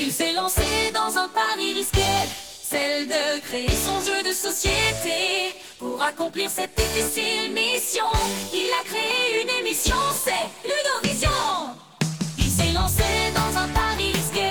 Il 0.00 0.12
s'est 0.12 0.32
lancé 0.32 0.62
dans 0.94 1.18
un 1.18 1.28
pari 1.28 1.72
risqué, 1.74 2.00
celle 2.62 3.08
de 3.08 3.40
créer 3.40 3.68
son 3.68 4.00
jeu 4.00 4.22
de 4.22 4.32
société. 4.32 5.56
Pour 5.76 6.00
accomplir 6.00 6.48
cette 6.48 6.76
difficile 6.76 7.52
mission, 7.52 8.06
il 8.54 8.70
a 8.80 8.84
créé 8.84 9.42
une 9.42 9.50
émission, 9.66 9.96
c'est 10.14 10.46
Ludovision. 10.62 11.30
Il 12.38 12.44
s'est 12.44 12.72
lancé 12.72 13.02
dans 13.34 13.58
un 13.58 13.66
pari 13.68 14.12
risqué, 14.12 14.50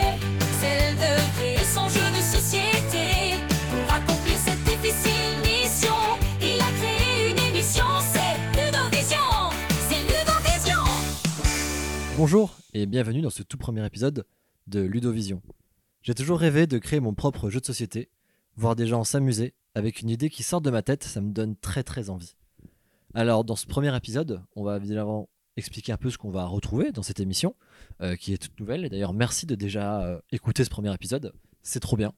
celle 0.60 0.96
de 0.96 1.38
créer 1.38 1.64
son 1.64 1.88
jeu 1.88 2.08
de 2.12 2.22
société. 2.22 3.40
Pour 3.72 3.94
accomplir 3.94 4.38
cette 4.38 4.64
difficile 4.66 5.40
mission, 5.44 5.96
il 6.42 6.60
a 6.60 6.72
créé 6.82 7.32
une 7.32 7.40
émission, 7.40 7.86
c'est 8.12 8.62
Ludovision. 8.62 9.18
C'est 9.88 10.02
Ludovision. 10.02 10.84
Bonjour 12.18 12.58
et 12.74 12.86
bienvenue 12.86 13.22
dans 13.22 13.30
ce 13.30 13.44
tout 13.44 13.58
premier 13.58 13.86
épisode 13.86 14.26
de 14.68 14.82
Ludovision. 14.82 15.42
J'ai 16.02 16.14
toujours 16.14 16.40
rêvé 16.40 16.68
de 16.68 16.78
créer 16.78 17.00
mon 17.00 17.14
propre 17.14 17.50
jeu 17.50 17.60
de 17.60 17.66
société, 17.66 18.10
voir 18.56 18.76
des 18.76 18.88
gens 18.88 19.04
s'amuser 19.04 19.54
avec 19.76 20.02
une 20.02 20.10
idée 20.10 20.30
qui 20.30 20.44
sort 20.44 20.62
de 20.62 20.72
ma 20.72 20.82
tête, 20.82 21.04
ça 21.04 21.22
me 21.22 21.32
donne 21.32 21.56
très 21.56 21.84
très 21.84 22.10
envie. 22.10 22.36
Alors 23.14 23.44
dans 23.44 23.56
ce 23.56 23.66
premier 23.66 23.96
épisode, 23.96 24.42
on 24.56 24.64
va 24.64 24.78
évidemment 24.78 25.30
expliquer 25.56 25.92
un 25.92 25.98
peu 25.98 26.10
ce 26.10 26.18
qu'on 26.18 26.32
va 26.32 26.46
retrouver 26.46 26.92
dans 26.92 27.04
cette 27.04 27.20
émission, 27.20 27.56
euh, 28.02 28.16
qui 28.16 28.34
est 28.34 28.38
toute 28.38 28.60
nouvelle. 28.60 28.90
D'ailleurs 28.90 29.14
merci 29.14 29.46
de 29.46 29.56
déjà 29.56 30.02
euh, 30.04 30.20
écouter 30.32 30.64
ce 30.64 30.70
premier 30.70 30.94
épisode, 30.94 31.34
c'est 31.62 31.80
trop 31.80 31.98
bien. 31.98 32.14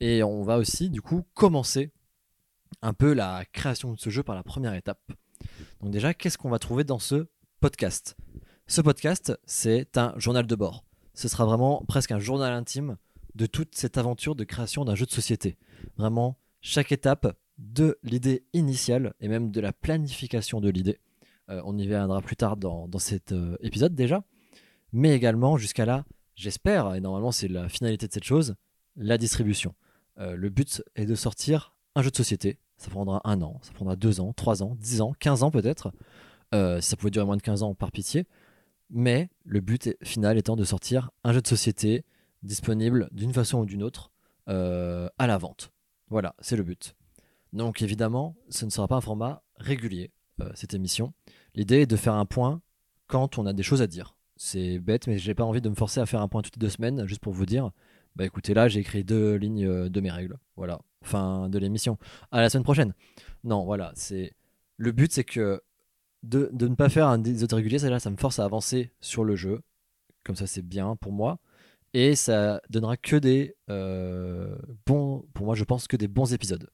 Et 0.00 0.22
on 0.22 0.42
va 0.42 0.56
aussi 0.56 0.90
du 0.90 1.02
coup 1.02 1.24
commencer 1.34 1.92
un 2.82 2.92
peu 2.92 3.12
la 3.12 3.44
création 3.52 3.92
de 3.92 3.98
ce 3.98 4.10
jeu 4.10 4.22
par 4.22 4.34
la 4.34 4.42
première 4.42 4.74
étape. 4.74 5.12
Donc 5.80 5.90
déjà, 5.90 6.14
qu'est-ce 6.14 6.38
qu'on 6.38 6.50
va 6.50 6.58
trouver 6.58 6.84
dans 6.84 6.98
ce 6.98 7.28
podcast? 7.60 8.16
Ce 8.66 8.80
podcast, 8.80 9.32
c'est 9.44 9.96
un 9.98 10.14
journal 10.16 10.46
de 10.46 10.54
bord 10.54 10.84
ce 11.20 11.28
sera 11.28 11.44
vraiment 11.44 11.84
presque 11.86 12.12
un 12.12 12.18
journal 12.18 12.50
intime 12.54 12.96
de 13.34 13.44
toute 13.44 13.74
cette 13.74 13.98
aventure 13.98 14.34
de 14.34 14.44
création 14.44 14.86
d'un 14.86 14.94
jeu 14.94 15.04
de 15.04 15.10
société. 15.10 15.58
Vraiment, 15.98 16.38
chaque 16.62 16.92
étape 16.92 17.36
de 17.58 17.98
l'idée 18.02 18.44
initiale 18.54 19.12
et 19.20 19.28
même 19.28 19.50
de 19.50 19.60
la 19.60 19.74
planification 19.74 20.62
de 20.62 20.70
l'idée. 20.70 20.98
Euh, 21.50 21.60
on 21.66 21.76
y 21.76 21.86
viendra 21.86 22.22
plus 22.22 22.36
tard 22.36 22.56
dans, 22.56 22.88
cet 22.98 23.32
euh, 23.32 23.58
épisode 23.60 23.94
déjà. 23.94 24.24
Mais 24.94 25.14
également 25.14 25.58
jusqu'à 25.58 25.84
là, 25.84 26.06
j'espère, 26.36 26.94
et 26.94 27.00
normalement 27.00 27.32
c'est 27.32 27.48
la 27.48 27.68
finalité 27.68 28.08
de 28.08 28.12
cette 28.14 28.24
chose, 28.24 28.54
la 28.96 29.18
distribution. 29.18 29.74
Euh, 30.18 30.34
le 30.36 30.48
but 30.48 30.82
est 30.96 31.04
de 31.04 31.14
sortir 31.14 31.74
un 31.96 32.02
jeu 32.02 32.10
de 32.10 32.16
société. 32.16 32.56
Ça 32.78 32.88
prendra 32.88 33.20
un 33.24 33.42
an, 33.42 33.58
ça 33.60 33.72
prendra 33.74 33.94
deux 33.94 34.20
ans, 34.20 34.32
trois 34.32 34.62
ans, 34.62 34.74
dix 34.80 35.02
ans, 35.02 35.12
quinze 35.18 35.42
ans 35.42 35.50
peut-être. 35.50 35.92
si 36.80 36.88
ça 36.88 36.96
pouvait 36.96 37.10
durer 37.10 37.26
moins 37.26 37.36
de 37.36 37.42
15 37.42 37.62
ans, 37.62 37.74
par 37.74 37.92
pitié 37.92 38.26
mais 38.90 39.28
le 39.44 39.60
but 39.60 39.96
final 40.02 40.38
étant 40.38 40.56
de 40.56 40.64
sortir 40.64 41.10
un 41.24 41.32
jeu 41.32 41.40
de 41.40 41.46
société 41.46 42.04
disponible 42.42 43.08
d'une 43.12 43.32
façon 43.32 43.60
ou 43.60 43.66
d'une 43.66 43.82
autre 43.82 44.10
euh, 44.48 45.08
à 45.18 45.26
la 45.26 45.38
vente. 45.38 45.70
Voilà, 46.08 46.34
c'est 46.40 46.56
le 46.56 46.62
but. 46.62 46.94
Donc 47.52 47.82
évidemment, 47.82 48.36
ce 48.48 48.64
ne 48.64 48.70
sera 48.70 48.88
pas 48.88 48.96
un 48.96 49.00
format 49.00 49.42
régulier, 49.56 50.10
euh, 50.40 50.50
cette 50.54 50.74
émission. 50.74 51.12
L'idée 51.54 51.82
est 51.82 51.86
de 51.86 51.96
faire 51.96 52.14
un 52.14 52.26
point 52.26 52.60
quand 53.06 53.38
on 53.38 53.46
a 53.46 53.52
des 53.52 53.62
choses 53.62 53.82
à 53.82 53.86
dire. 53.86 54.16
C'est 54.36 54.78
bête, 54.78 55.06
mais 55.06 55.18
j'ai 55.18 55.34
pas 55.34 55.44
envie 55.44 55.60
de 55.60 55.68
me 55.68 55.74
forcer 55.74 56.00
à 56.00 56.06
faire 56.06 56.22
un 56.22 56.28
point 56.28 56.42
toutes 56.42 56.56
les 56.56 56.60
deux 56.60 56.70
semaines, 56.70 57.06
juste 57.06 57.20
pour 57.20 57.32
vous 57.32 57.46
dire, 57.46 57.70
bah 58.16 58.24
écoutez, 58.24 58.54
là 58.54 58.68
j'ai 58.68 58.80
écrit 58.80 59.04
deux 59.04 59.34
lignes 59.34 59.66
euh, 59.66 59.88
de 59.88 60.00
mes 60.00 60.10
règles. 60.10 60.38
Voilà, 60.56 60.80
fin 61.02 61.48
de 61.48 61.58
l'émission. 61.58 61.98
À 62.30 62.40
la 62.40 62.48
semaine 62.48 62.64
prochaine. 62.64 62.94
Non, 63.44 63.64
voilà, 63.64 63.92
c'est 63.94 64.32
le 64.76 64.92
but, 64.92 65.12
c'est 65.12 65.24
que 65.24 65.62
de, 66.22 66.50
ne 66.52 66.74
pas 66.74 66.88
faire 66.88 67.08
un 67.08 67.18
des 67.18 67.42
autres 67.44 67.56
réguliers, 67.56 67.78
ça, 67.78 68.10
me 68.10 68.16
force 68.16 68.38
à 68.38 68.44
avancer 68.44 68.92
sur 69.00 69.24
le 69.24 69.36
jeu. 69.36 69.60
Comme 70.24 70.36
ça, 70.36 70.46
c'est 70.46 70.62
bien 70.62 70.96
pour 70.96 71.12
moi. 71.12 71.38
Et 71.92 72.14
ça 72.14 72.60
donnera 72.70 72.96
que 72.96 73.16
des 73.16 73.56
euh, 73.68 74.54
bons, 74.86 75.24
pour 75.34 75.46
moi, 75.46 75.54
je 75.54 75.64
pense 75.64 75.88
que 75.88 75.96
des 75.96 76.08
bons 76.08 76.32
épisodes. 76.32 76.70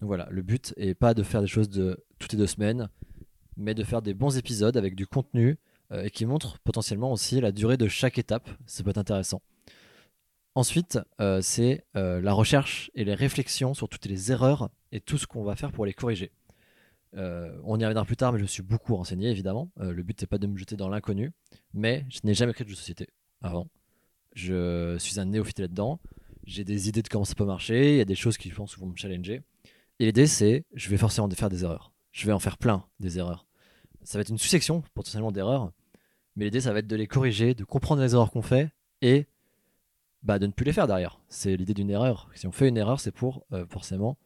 Donc 0.00 0.08
voilà, 0.08 0.28
le 0.30 0.42
but 0.42 0.74
est 0.76 0.94
pas 0.94 1.14
de 1.14 1.22
faire 1.22 1.40
des 1.40 1.46
choses 1.46 1.70
de 1.70 2.04
toutes 2.18 2.32
les 2.32 2.38
deux 2.38 2.46
semaines, 2.46 2.88
mais 3.56 3.74
de 3.74 3.84
faire 3.84 4.02
des 4.02 4.14
bons 4.14 4.36
épisodes 4.36 4.76
avec 4.76 4.94
du 4.94 5.06
contenu 5.06 5.58
euh, 5.92 6.04
et 6.04 6.10
qui 6.10 6.26
montrent 6.26 6.58
potentiellement 6.58 7.12
aussi 7.12 7.40
la 7.40 7.52
durée 7.52 7.76
de 7.76 7.88
chaque 7.88 8.18
étape. 8.18 8.50
Ça 8.66 8.82
peut 8.82 8.90
être 8.90 8.98
intéressant. 8.98 9.40
Ensuite, 10.54 10.98
euh, 11.20 11.40
c'est 11.40 11.86
la 11.94 12.32
recherche 12.34 12.90
et 12.94 13.04
les 13.04 13.14
réflexions 13.14 13.72
sur 13.72 13.88
toutes 13.88 14.04
les 14.04 14.32
erreurs 14.32 14.68
et 14.90 15.00
tout 15.00 15.16
ce 15.16 15.26
qu'on 15.26 15.44
va 15.44 15.56
faire 15.56 15.72
pour 15.72 15.86
les 15.86 15.94
corriger. 15.94 16.30
Euh, 17.14 17.58
on 17.64 17.78
y 17.78 17.84
reviendra 17.84 18.04
plus 18.04 18.16
tard, 18.16 18.32
mais 18.32 18.38
je 18.38 18.46
suis 18.46 18.62
beaucoup 18.62 18.96
renseigné, 18.96 19.30
évidemment. 19.30 19.70
Euh, 19.80 19.92
le 19.92 20.02
but 20.02 20.20
n'est 20.20 20.26
pas 20.26 20.38
de 20.38 20.46
me 20.46 20.56
jeter 20.56 20.76
dans 20.76 20.88
l'inconnu, 20.88 21.32
mais 21.74 22.06
je 22.08 22.20
n'ai 22.24 22.34
jamais 22.34 22.52
créé 22.52 22.66
de 22.66 22.74
société 22.74 23.08
avant. 23.40 23.68
Je 24.34 24.96
suis 24.98 25.20
un 25.20 25.26
néophyte 25.26 25.58
là-dedans. 25.58 26.00
J'ai 26.44 26.64
des 26.64 26.88
idées 26.88 27.02
de 27.02 27.08
comment 27.08 27.24
ça 27.24 27.34
peut 27.34 27.44
marcher. 27.44 27.92
Il 27.92 27.98
y 27.98 28.00
a 28.00 28.04
des 28.04 28.14
choses 28.14 28.38
qui, 28.38 28.48
je 28.48 28.54
pense, 28.54 28.78
vont 28.78 28.86
me 28.86 28.96
challenger. 28.96 29.42
Et 29.98 30.06
l'idée, 30.06 30.26
c'est, 30.26 30.64
je 30.74 30.88
vais 30.88 30.96
forcément 30.96 31.28
faire 31.30 31.50
des 31.50 31.64
erreurs. 31.64 31.92
Je 32.10 32.26
vais 32.26 32.32
en 32.32 32.38
faire 32.38 32.58
plein 32.58 32.84
des 32.98 33.18
erreurs. 33.18 33.46
Ça 34.02 34.18
va 34.18 34.22
être 34.22 34.30
une 34.30 34.38
succession 34.38 34.82
potentiellement 34.94 35.30
d'erreurs, 35.30 35.72
mais 36.36 36.46
l'idée, 36.46 36.60
ça 36.60 36.72
va 36.72 36.80
être 36.80 36.86
de 36.86 36.96
les 36.96 37.06
corriger, 37.06 37.54
de 37.54 37.64
comprendre 37.64 38.02
les 38.02 38.14
erreurs 38.14 38.30
qu'on 38.30 38.42
fait 38.42 38.70
et 39.00 39.26
bah, 40.22 40.38
de 40.38 40.46
ne 40.46 40.52
plus 40.52 40.64
les 40.64 40.72
faire 40.72 40.86
derrière. 40.86 41.20
C'est 41.28 41.56
l'idée 41.56 41.74
d'une 41.74 41.90
erreur. 41.90 42.28
Si 42.34 42.46
on 42.46 42.52
fait 42.52 42.68
une 42.68 42.76
erreur, 42.76 43.00
c'est 43.00 43.12
pour 43.12 43.44
euh, 43.52 43.66
forcément 43.66 44.16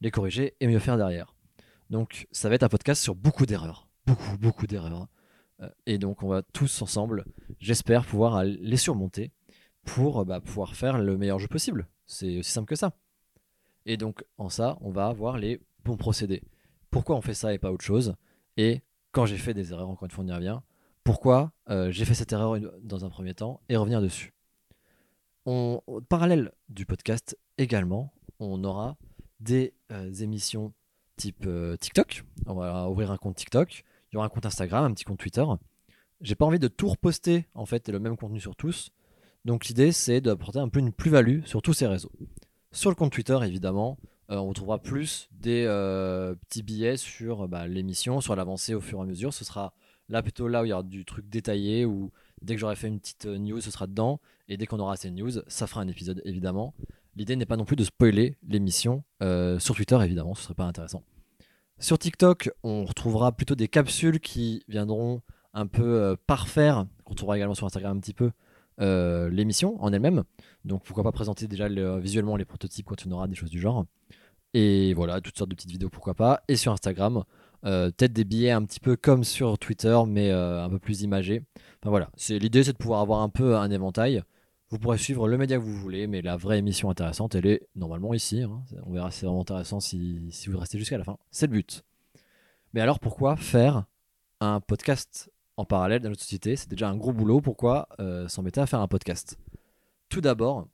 les 0.00 0.10
corriger 0.10 0.54
et 0.60 0.66
mieux 0.66 0.78
faire 0.78 0.96
derrière. 0.96 1.33
Donc 1.94 2.26
ça 2.32 2.48
va 2.48 2.56
être 2.56 2.64
un 2.64 2.68
podcast 2.68 3.00
sur 3.00 3.14
beaucoup 3.14 3.46
d'erreurs. 3.46 3.86
Beaucoup, 4.04 4.36
beaucoup 4.36 4.66
d'erreurs. 4.66 5.06
Euh, 5.60 5.70
et 5.86 5.96
donc 5.96 6.24
on 6.24 6.28
va 6.28 6.42
tous 6.42 6.82
ensemble, 6.82 7.24
j'espère, 7.60 8.04
pouvoir 8.04 8.42
les 8.42 8.76
surmonter 8.76 9.30
pour 9.84 10.24
bah, 10.24 10.40
pouvoir 10.40 10.74
faire 10.74 10.98
le 10.98 11.16
meilleur 11.16 11.38
jeu 11.38 11.46
possible. 11.46 11.86
C'est 12.04 12.40
aussi 12.40 12.50
simple 12.50 12.66
que 12.66 12.74
ça. 12.74 12.96
Et 13.86 13.96
donc 13.96 14.24
en 14.38 14.48
ça, 14.48 14.76
on 14.80 14.90
va 14.90 15.06
avoir 15.06 15.38
les 15.38 15.60
bons 15.84 15.96
procédés. 15.96 16.42
Pourquoi 16.90 17.14
on 17.14 17.20
fait 17.20 17.32
ça 17.32 17.54
et 17.54 17.58
pas 17.58 17.70
autre 17.70 17.84
chose? 17.84 18.16
Et 18.56 18.82
quand 19.12 19.24
j'ai 19.24 19.38
fait 19.38 19.54
des 19.54 19.72
erreurs, 19.72 19.88
encore 19.88 20.06
une 20.06 20.10
fois 20.10 20.24
on 20.24 20.26
y 20.26 20.32
revient, 20.32 20.58
pourquoi 21.04 21.52
euh, 21.70 21.92
j'ai 21.92 22.04
fait 22.04 22.14
cette 22.14 22.32
erreur 22.32 22.58
dans 22.82 23.04
un 23.04 23.08
premier 23.08 23.34
temps 23.34 23.60
et 23.68 23.76
revenir 23.76 24.02
dessus? 24.02 24.34
Parallèle 26.08 26.50
du 26.68 26.86
podcast 26.86 27.38
également, 27.56 28.12
on 28.40 28.64
aura 28.64 28.96
des 29.38 29.74
euh, 29.92 30.12
émissions 30.14 30.74
type 31.16 31.44
euh, 31.46 31.76
TikTok. 31.76 32.24
On 32.46 32.54
va 32.54 32.88
ouvrir 32.88 33.10
un 33.10 33.16
compte 33.16 33.36
TikTok. 33.36 33.84
Il 34.10 34.14
y 34.14 34.16
aura 34.16 34.26
un 34.26 34.28
compte 34.28 34.46
Instagram, 34.46 34.84
un 34.84 34.92
petit 34.92 35.04
compte 35.04 35.18
Twitter. 35.18 35.44
J'ai 36.20 36.34
pas 36.34 36.44
envie 36.44 36.58
de 36.58 36.68
tout 36.68 36.88
reposter 36.88 37.46
en 37.54 37.66
fait 37.66 37.88
et 37.88 37.92
le 37.92 37.98
même 37.98 38.16
contenu 38.16 38.40
sur 38.40 38.56
tous. 38.56 38.90
Donc 39.44 39.66
l'idée 39.66 39.92
c'est 39.92 40.20
d'apporter 40.20 40.58
un 40.58 40.68
peu 40.68 40.80
une 40.80 40.92
plus-value 40.92 41.44
sur 41.44 41.62
tous 41.62 41.74
ces 41.74 41.86
réseaux. 41.86 42.12
Sur 42.72 42.90
le 42.90 42.96
compte 42.96 43.12
Twitter 43.12 43.38
évidemment, 43.42 43.98
euh, 44.30 44.36
on 44.36 44.48
retrouvera 44.48 44.78
plus 44.78 45.28
des 45.32 45.64
euh, 45.66 46.34
petits 46.34 46.62
billets 46.62 46.96
sur 46.96 47.48
bah, 47.48 47.66
l'émission, 47.66 48.20
sur 48.20 48.36
l'avancée 48.36 48.74
au 48.74 48.80
fur 48.80 48.98
et 48.98 49.02
à 49.02 49.04
mesure. 49.04 49.34
Ce 49.34 49.44
sera 49.44 49.74
là 50.08 50.22
plutôt 50.22 50.48
là 50.48 50.62
où 50.62 50.64
il 50.64 50.68
y 50.68 50.72
aura 50.72 50.82
du 50.82 51.04
truc 51.04 51.28
détaillé 51.28 51.84
où 51.84 52.10
dès 52.40 52.54
que 52.54 52.60
j'aurai 52.60 52.76
fait 52.76 52.88
une 52.88 53.00
petite 53.00 53.26
news, 53.26 53.60
ce 53.60 53.70
sera 53.70 53.86
dedans. 53.86 54.20
Et 54.48 54.56
dès 54.56 54.66
qu'on 54.66 54.78
aura 54.78 54.96
ces 54.96 55.10
news, 55.10 55.30
ça 55.46 55.66
fera 55.66 55.80
un 55.80 55.88
épisode 55.88 56.22
évidemment. 56.24 56.74
L'idée 57.16 57.36
n'est 57.36 57.46
pas 57.46 57.56
non 57.56 57.64
plus 57.64 57.76
de 57.76 57.84
spoiler 57.84 58.36
l'émission 58.48 59.04
euh, 59.22 59.58
sur 59.58 59.76
Twitter, 59.76 59.98
évidemment, 60.02 60.34
ce 60.34 60.42
serait 60.42 60.54
pas 60.54 60.64
intéressant. 60.64 61.02
Sur 61.78 61.98
TikTok, 61.98 62.50
on 62.62 62.84
retrouvera 62.84 63.32
plutôt 63.32 63.54
des 63.54 63.68
capsules 63.68 64.20
qui 64.20 64.64
viendront 64.68 65.20
un 65.52 65.66
peu 65.66 65.84
euh, 65.84 66.16
parfaire, 66.26 66.86
on 67.06 67.10
retrouvera 67.10 67.36
également 67.36 67.54
sur 67.54 67.66
Instagram 67.66 67.96
un 67.96 68.00
petit 68.00 68.14
peu, 68.14 68.32
euh, 68.80 69.30
l'émission 69.30 69.82
en 69.82 69.92
elle-même. 69.92 70.24
Donc 70.64 70.82
pourquoi 70.82 71.04
pas 71.04 71.12
présenter 71.12 71.46
déjà 71.46 71.68
visuellement 71.98 72.36
les 72.36 72.44
prototypes 72.44 72.86
quand 72.86 73.06
on 73.06 73.12
aura 73.12 73.28
des 73.28 73.36
choses 73.36 73.50
du 73.50 73.60
genre. 73.60 73.84
Et 74.52 74.94
voilà, 74.94 75.20
toutes 75.20 75.36
sortes 75.36 75.50
de 75.50 75.54
petites 75.54 75.70
vidéos, 75.70 75.90
pourquoi 75.90 76.14
pas. 76.14 76.42
Et 76.48 76.56
sur 76.56 76.72
Instagram, 76.72 77.24
peut-être 77.62 78.12
des 78.12 78.24
billets 78.24 78.52
un 78.52 78.64
petit 78.64 78.78
peu 78.78 78.96
comme 78.96 79.24
sur 79.24 79.58
Twitter, 79.58 79.98
mais 80.06 80.30
un 80.30 80.68
peu 80.68 80.78
plus 80.78 81.02
imagés. 81.02 81.42
Enfin 81.82 81.90
voilà, 81.90 82.08
l'idée 82.28 82.62
c'est 82.62 82.72
de 82.72 82.78
pouvoir 82.78 83.00
avoir 83.00 83.20
un 83.20 83.28
peu 83.28 83.56
un 83.56 83.70
éventail. 83.70 84.22
Vous 84.70 84.78
pourrez 84.78 84.98
suivre 84.98 85.28
le 85.28 85.36
média 85.36 85.56
que 85.56 85.62
vous 85.62 85.76
voulez, 85.76 86.06
mais 86.06 86.22
la 86.22 86.36
vraie 86.36 86.58
émission 86.58 86.90
intéressante, 86.90 87.34
elle 87.34 87.46
est 87.46 87.68
normalement 87.76 88.14
ici. 88.14 88.42
Hein. 88.42 88.62
On 88.84 88.92
verra 88.92 89.10
si 89.10 89.20
c'est 89.20 89.26
vraiment 89.26 89.42
intéressant 89.42 89.78
si, 89.80 90.20
vous 90.46 90.58
restez 90.58 90.78
jusqu'à 90.78 90.98
la 90.98 91.04
fin. 91.04 91.18
C'est 91.30 91.46
le 91.46 91.52
but. 91.52 91.84
Mais 92.72 92.80
alors 92.80 92.98
pourquoi 92.98 93.36
faire 93.36 93.84
un 94.40 94.60
podcast 94.60 95.30
en 95.56 95.64
parallèle 95.64 96.00
dans 96.00 96.08
notre 96.08 96.22
société? 96.22 96.56
C'est 96.56 96.68
déjà 96.68 96.88
un 96.88 96.96
gros 96.96 97.12
boulot. 97.12 97.40
Pourquoi 97.40 97.88
euh, 98.00 98.26
s'embêter 98.26 98.60
à 98.60 98.66
faire 98.66 98.80
un 98.80 98.88
podcast? 98.88 99.38
Tout 100.08 100.20
d'abord, 100.20 100.66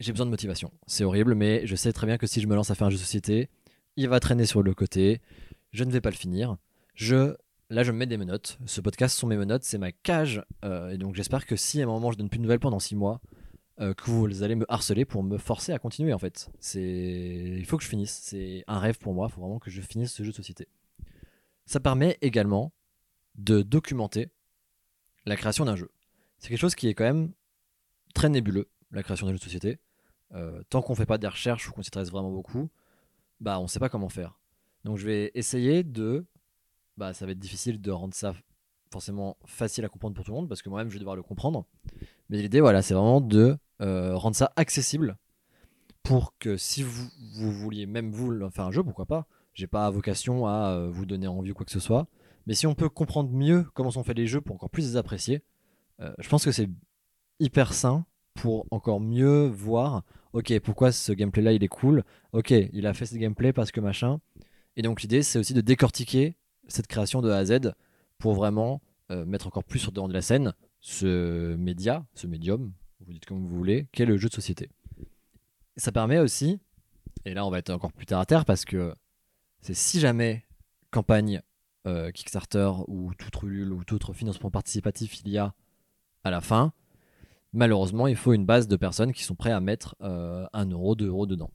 j'ai 0.00 0.12
besoin 0.12 0.26
de 0.26 0.30
motivation. 0.30 0.70
C'est 0.86 1.04
horrible, 1.04 1.34
mais 1.34 1.66
je 1.66 1.76
sais 1.76 1.92
très 1.92 2.06
bien 2.06 2.18
que 2.18 2.26
si 2.26 2.40
je 2.40 2.46
me 2.46 2.54
lance 2.54 2.70
à 2.70 2.74
faire 2.74 2.88
un 2.88 2.90
jeu 2.90 2.96
de 2.96 3.02
société, 3.02 3.48
il 3.96 4.08
va 4.08 4.20
traîner 4.20 4.44
sur 4.44 4.62
le 4.62 4.74
côté. 4.74 5.20
Je 5.70 5.84
ne 5.84 5.90
vais 5.90 6.00
pas 6.00 6.10
le 6.10 6.16
finir. 6.16 6.56
Je 6.94 7.36
Là, 7.72 7.84
je 7.84 7.90
me 7.90 7.96
mets 7.96 8.06
des 8.06 8.18
menottes. 8.18 8.58
Ce 8.66 8.82
podcast 8.82 9.18
sont 9.18 9.26
mes 9.26 9.38
menottes, 9.38 9.64
c'est 9.64 9.78
ma 9.78 9.92
cage. 9.92 10.44
Euh, 10.62 10.90
et 10.90 10.98
donc, 10.98 11.14
j'espère 11.14 11.46
que 11.46 11.56
si 11.56 11.80
à 11.80 11.84
un 11.84 11.86
moment 11.86 12.12
je 12.12 12.18
donne 12.18 12.28
plus 12.28 12.36
de 12.36 12.42
nouvelles 12.42 12.60
pendant 12.60 12.78
6 12.78 12.96
mois, 12.96 13.22
euh, 13.80 13.94
que 13.94 14.10
vous 14.10 14.42
allez 14.42 14.56
me 14.56 14.70
harceler 14.70 15.06
pour 15.06 15.22
me 15.22 15.38
forcer 15.38 15.72
à 15.72 15.78
continuer 15.78 16.12
en 16.12 16.18
fait. 16.18 16.50
C'est, 16.60 16.82
il 16.82 17.64
faut 17.64 17.78
que 17.78 17.82
je 17.82 17.88
finisse. 17.88 18.20
C'est 18.24 18.62
un 18.66 18.78
rêve 18.78 18.98
pour 18.98 19.14
moi. 19.14 19.28
Il 19.30 19.32
faut 19.32 19.40
vraiment 19.40 19.58
que 19.58 19.70
je 19.70 19.80
finisse 19.80 20.12
ce 20.12 20.22
jeu 20.22 20.32
de 20.32 20.36
société. 20.36 20.68
Ça 21.64 21.80
permet 21.80 22.18
également 22.20 22.74
de 23.36 23.62
documenter 23.62 24.28
la 25.24 25.36
création 25.36 25.64
d'un 25.64 25.76
jeu. 25.76 25.90
C'est 26.38 26.50
quelque 26.50 26.60
chose 26.60 26.74
qui 26.74 26.88
est 26.88 26.94
quand 26.94 27.04
même 27.04 27.32
très 28.12 28.28
nébuleux, 28.28 28.68
la 28.90 29.02
création 29.02 29.24
d'un 29.24 29.32
jeu 29.32 29.38
de 29.38 29.44
société. 29.44 29.78
Euh, 30.34 30.62
tant 30.68 30.82
qu'on 30.82 30.94
fait 30.94 31.06
pas 31.06 31.16
des 31.16 31.26
recherches 31.26 31.70
ou 31.70 31.72
qu'on 31.72 31.82
s'y 31.82 31.90
vraiment 31.90 32.30
beaucoup, 32.30 32.68
bah 33.40 33.58
on 33.58 33.66
sait 33.66 33.78
pas 33.78 33.88
comment 33.88 34.10
faire. 34.10 34.38
Donc 34.84 34.98
je 34.98 35.06
vais 35.06 35.30
essayer 35.34 35.84
de, 35.84 36.26
bah 37.02 37.14
ça 37.14 37.26
va 37.26 37.32
être 37.32 37.40
difficile 37.40 37.80
de 37.80 37.90
rendre 37.90 38.14
ça 38.14 38.32
forcément 38.92 39.36
facile 39.44 39.84
à 39.84 39.88
comprendre 39.88 40.14
pour 40.14 40.24
tout 40.24 40.30
le 40.30 40.36
monde 40.36 40.48
parce 40.48 40.62
que 40.62 40.68
moi-même 40.68 40.88
je 40.88 40.94
vais 40.94 41.00
devoir 41.00 41.16
le 41.16 41.24
comprendre. 41.24 41.66
Mais 42.28 42.40
l'idée 42.40 42.60
voilà, 42.60 42.80
c'est 42.80 42.94
vraiment 42.94 43.20
de 43.20 43.58
euh, 43.80 44.14
rendre 44.14 44.36
ça 44.36 44.52
accessible 44.54 45.16
pour 46.04 46.38
que 46.38 46.56
si 46.56 46.84
vous, 46.84 47.08
vous 47.34 47.50
vouliez 47.50 47.86
même 47.86 48.12
vous 48.12 48.48
faire 48.50 48.66
un 48.66 48.70
jeu, 48.70 48.84
pourquoi 48.84 49.06
pas. 49.06 49.26
J'ai 49.52 49.66
pas 49.66 49.90
vocation 49.90 50.46
à 50.46 50.74
euh, 50.74 50.90
vous 50.92 51.04
donner 51.04 51.26
envie 51.26 51.50
ou 51.50 51.54
quoi 51.54 51.66
que 51.66 51.72
ce 51.72 51.80
soit. 51.80 52.06
Mais 52.46 52.54
si 52.54 52.68
on 52.68 52.76
peut 52.76 52.88
comprendre 52.88 53.30
mieux 53.30 53.66
comment 53.74 53.90
sont 53.90 54.04
faits 54.04 54.16
les 54.16 54.28
jeux 54.28 54.40
pour 54.40 54.54
encore 54.54 54.70
plus 54.70 54.86
les 54.90 54.96
apprécier, 54.96 55.42
euh, 56.00 56.12
je 56.20 56.28
pense 56.28 56.44
que 56.44 56.52
c'est 56.52 56.70
hyper 57.40 57.72
sain 57.72 58.06
pour 58.34 58.66
encore 58.70 59.00
mieux 59.00 59.48
voir, 59.48 60.04
ok, 60.34 60.56
pourquoi 60.60 60.92
ce 60.92 61.10
gameplay-là 61.10 61.52
il 61.52 61.64
est 61.64 61.68
cool, 61.68 62.04
ok, 62.32 62.50
il 62.50 62.86
a 62.86 62.94
fait 62.94 63.06
ce 63.06 63.16
gameplay 63.16 63.52
parce 63.52 63.72
que 63.72 63.80
machin. 63.80 64.20
Et 64.76 64.82
donc 64.82 65.02
l'idée 65.02 65.24
c'est 65.24 65.40
aussi 65.40 65.52
de 65.52 65.60
décortiquer 65.60 66.36
cette 66.72 66.86
création 66.86 67.22
de 67.22 67.30
A 67.30 67.38
à 67.38 67.44
Z 67.44 67.72
pour 68.18 68.34
vraiment 68.34 68.80
euh, 69.10 69.24
mettre 69.24 69.46
encore 69.46 69.64
plus 69.64 69.78
sur 69.78 69.92
devant 69.92 70.08
de 70.08 70.12
la 70.12 70.22
scène 70.22 70.54
ce 70.80 71.54
média, 71.54 72.04
ce 72.14 72.26
médium, 72.26 72.72
vous 73.06 73.12
dites 73.12 73.26
comme 73.26 73.40
vous 73.40 73.56
voulez, 73.56 73.86
qu'est 73.92 74.04
le 74.04 74.16
jeu 74.16 74.28
de 74.28 74.34
société. 74.34 74.70
Ça 75.76 75.92
permet 75.92 76.18
aussi, 76.18 76.58
et 77.24 77.34
là 77.34 77.46
on 77.46 77.50
va 77.50 77.58
être 77.58 77.70
encore 77.70 77.92
plus 77.92 78.06
terre 78.06 78.18
à 78.18 78.26
terre 78.26 78.44
parce 78.44 78.64
que 78.64 78.94
c'est 79.60 79.74
si 79.74 80.00
jamais 80.00 80.44
campagne 80.90 81.40
euh, 81.86 82.10
Kickstarter 82.10 82.70
ou 82.88 83.12
tout 83.14 83.46
Ulule 83.46 83.72
ou 83.72 83.84
tout 83.84 83.94
autre 83.94 84.12
financement 84.12 84.50
participatif 84.50 85.20
il 85.24 85.30
y 85.30 85.38
a 85.38 85.54
à 86.24 86.30
la 86.30 86.40
fin, 86.40 86.72
malheureusement, 87.52 88.06
il 88.06 88.16
faut 88.16 88.32
une 88.32 88.46
base 88.46 88.68
de 88.68 88.76
personnes 88.76 89.12
qui 89.12 89.24
sont 89.24 89.34
prêtes 89.34 89.52
à 89.52 89.60
mettre 89.60 89.96
euh, 90.00 90.46
1 90.52 90.70
euro, 90.70 90.94
2 90.94 91.08
euros 91.08 91.26
dedans. 91.26 91.50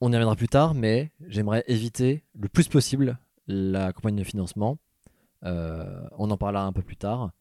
On 0.00 0.10
y 0.10 0.14
reviendra 0.14 0.36
plus 0.36 0.48
tard, 0.48 0.74
mais 0.74 1.12
j'aimerais 1.26 1.64
éviter 1.66 2.24
le 2.34 2.48
plus 2.48 2.68
possible 2.68 3.18
la 3.46 3.92
campagne 3.92 4.16
de 4.16 4.24
financement. 4.24 4.78
Euh, 5.44 6.08
on 6.18 6.30
en 6.30 6.36
parlera 6.36 6.64
un 6.64 6.72
peu 6.72 6.82
plus 6.82 6.96
tard. 6.96 7.32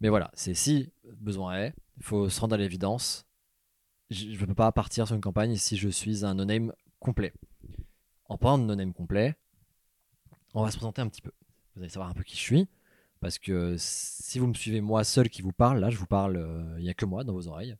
Mais 0.00 0.08
voilà, 0.08 0.30
c'est 0.34 0.54
si 0.54 0.92
besoin 1.20 1.56
est, 1.58 1.74
il 1.96 2.02
faut 2.02 2.28
se 2.28 2.40
rendre 2.40 2.54
à 2.54 2.58
l'évidence. 2.58 3.26
Je 4.10 4.26
ne 4.28 4.46
peux 4.46 4.54
pas 4.54 4.70
partir 4.72 5.06
sur 5.06 5.16
une 5.16 5.22
campagne 5.22 5.56
si 5.56 5.76
je 5.76 5.88
suis 5.88 6.24
un 6.24 6.34
no-name 6.34 6.72
complet. 6.98 7.32
En 8.28 8.36
parlant 8.36 8.58
de 8.58 8.64
no-name 8.64 8.92
complet, 8.92 9.36
on 10.54 10.62
va 10.62 10.70
se 10.70 10.76
présenter 10.76 11.00
un 11.00 11.08
petit 11.08 11.22
peu. 11.22 11.32
Vous 11.74 11.82
allez 11.82 11.88
savoir 11.88 12.10
un 12.10 12.14
peu 12.14 12.24
qui 12.24 12.36
je 12.36 12.40
suis. 12.40 12.68
Parce 13.20 13.38
que 13.38 13.76
si 13.78 14.40
vous 14.40 14.48
me 14.48 14.54
suivez 14.54 14.80
moi 14.80 15.04
seul 15.04 15.30
qui 15.30 15.42
vous 15.42 15.52
parle, 15.52 15.78
là 15.78 15.90
je 15.90 15.96
vous 15.96 16.06
parle, 16.06 16.36
euh, 16.36 16.74
il 16.78 16.82
n'y 16.82 16.90
a 16.90 16.94
que 16.94 17.04
moi 17.04 17.22
dans 17.22 17.32
vos 17.32 17.46
oreilles. 17.46 17.76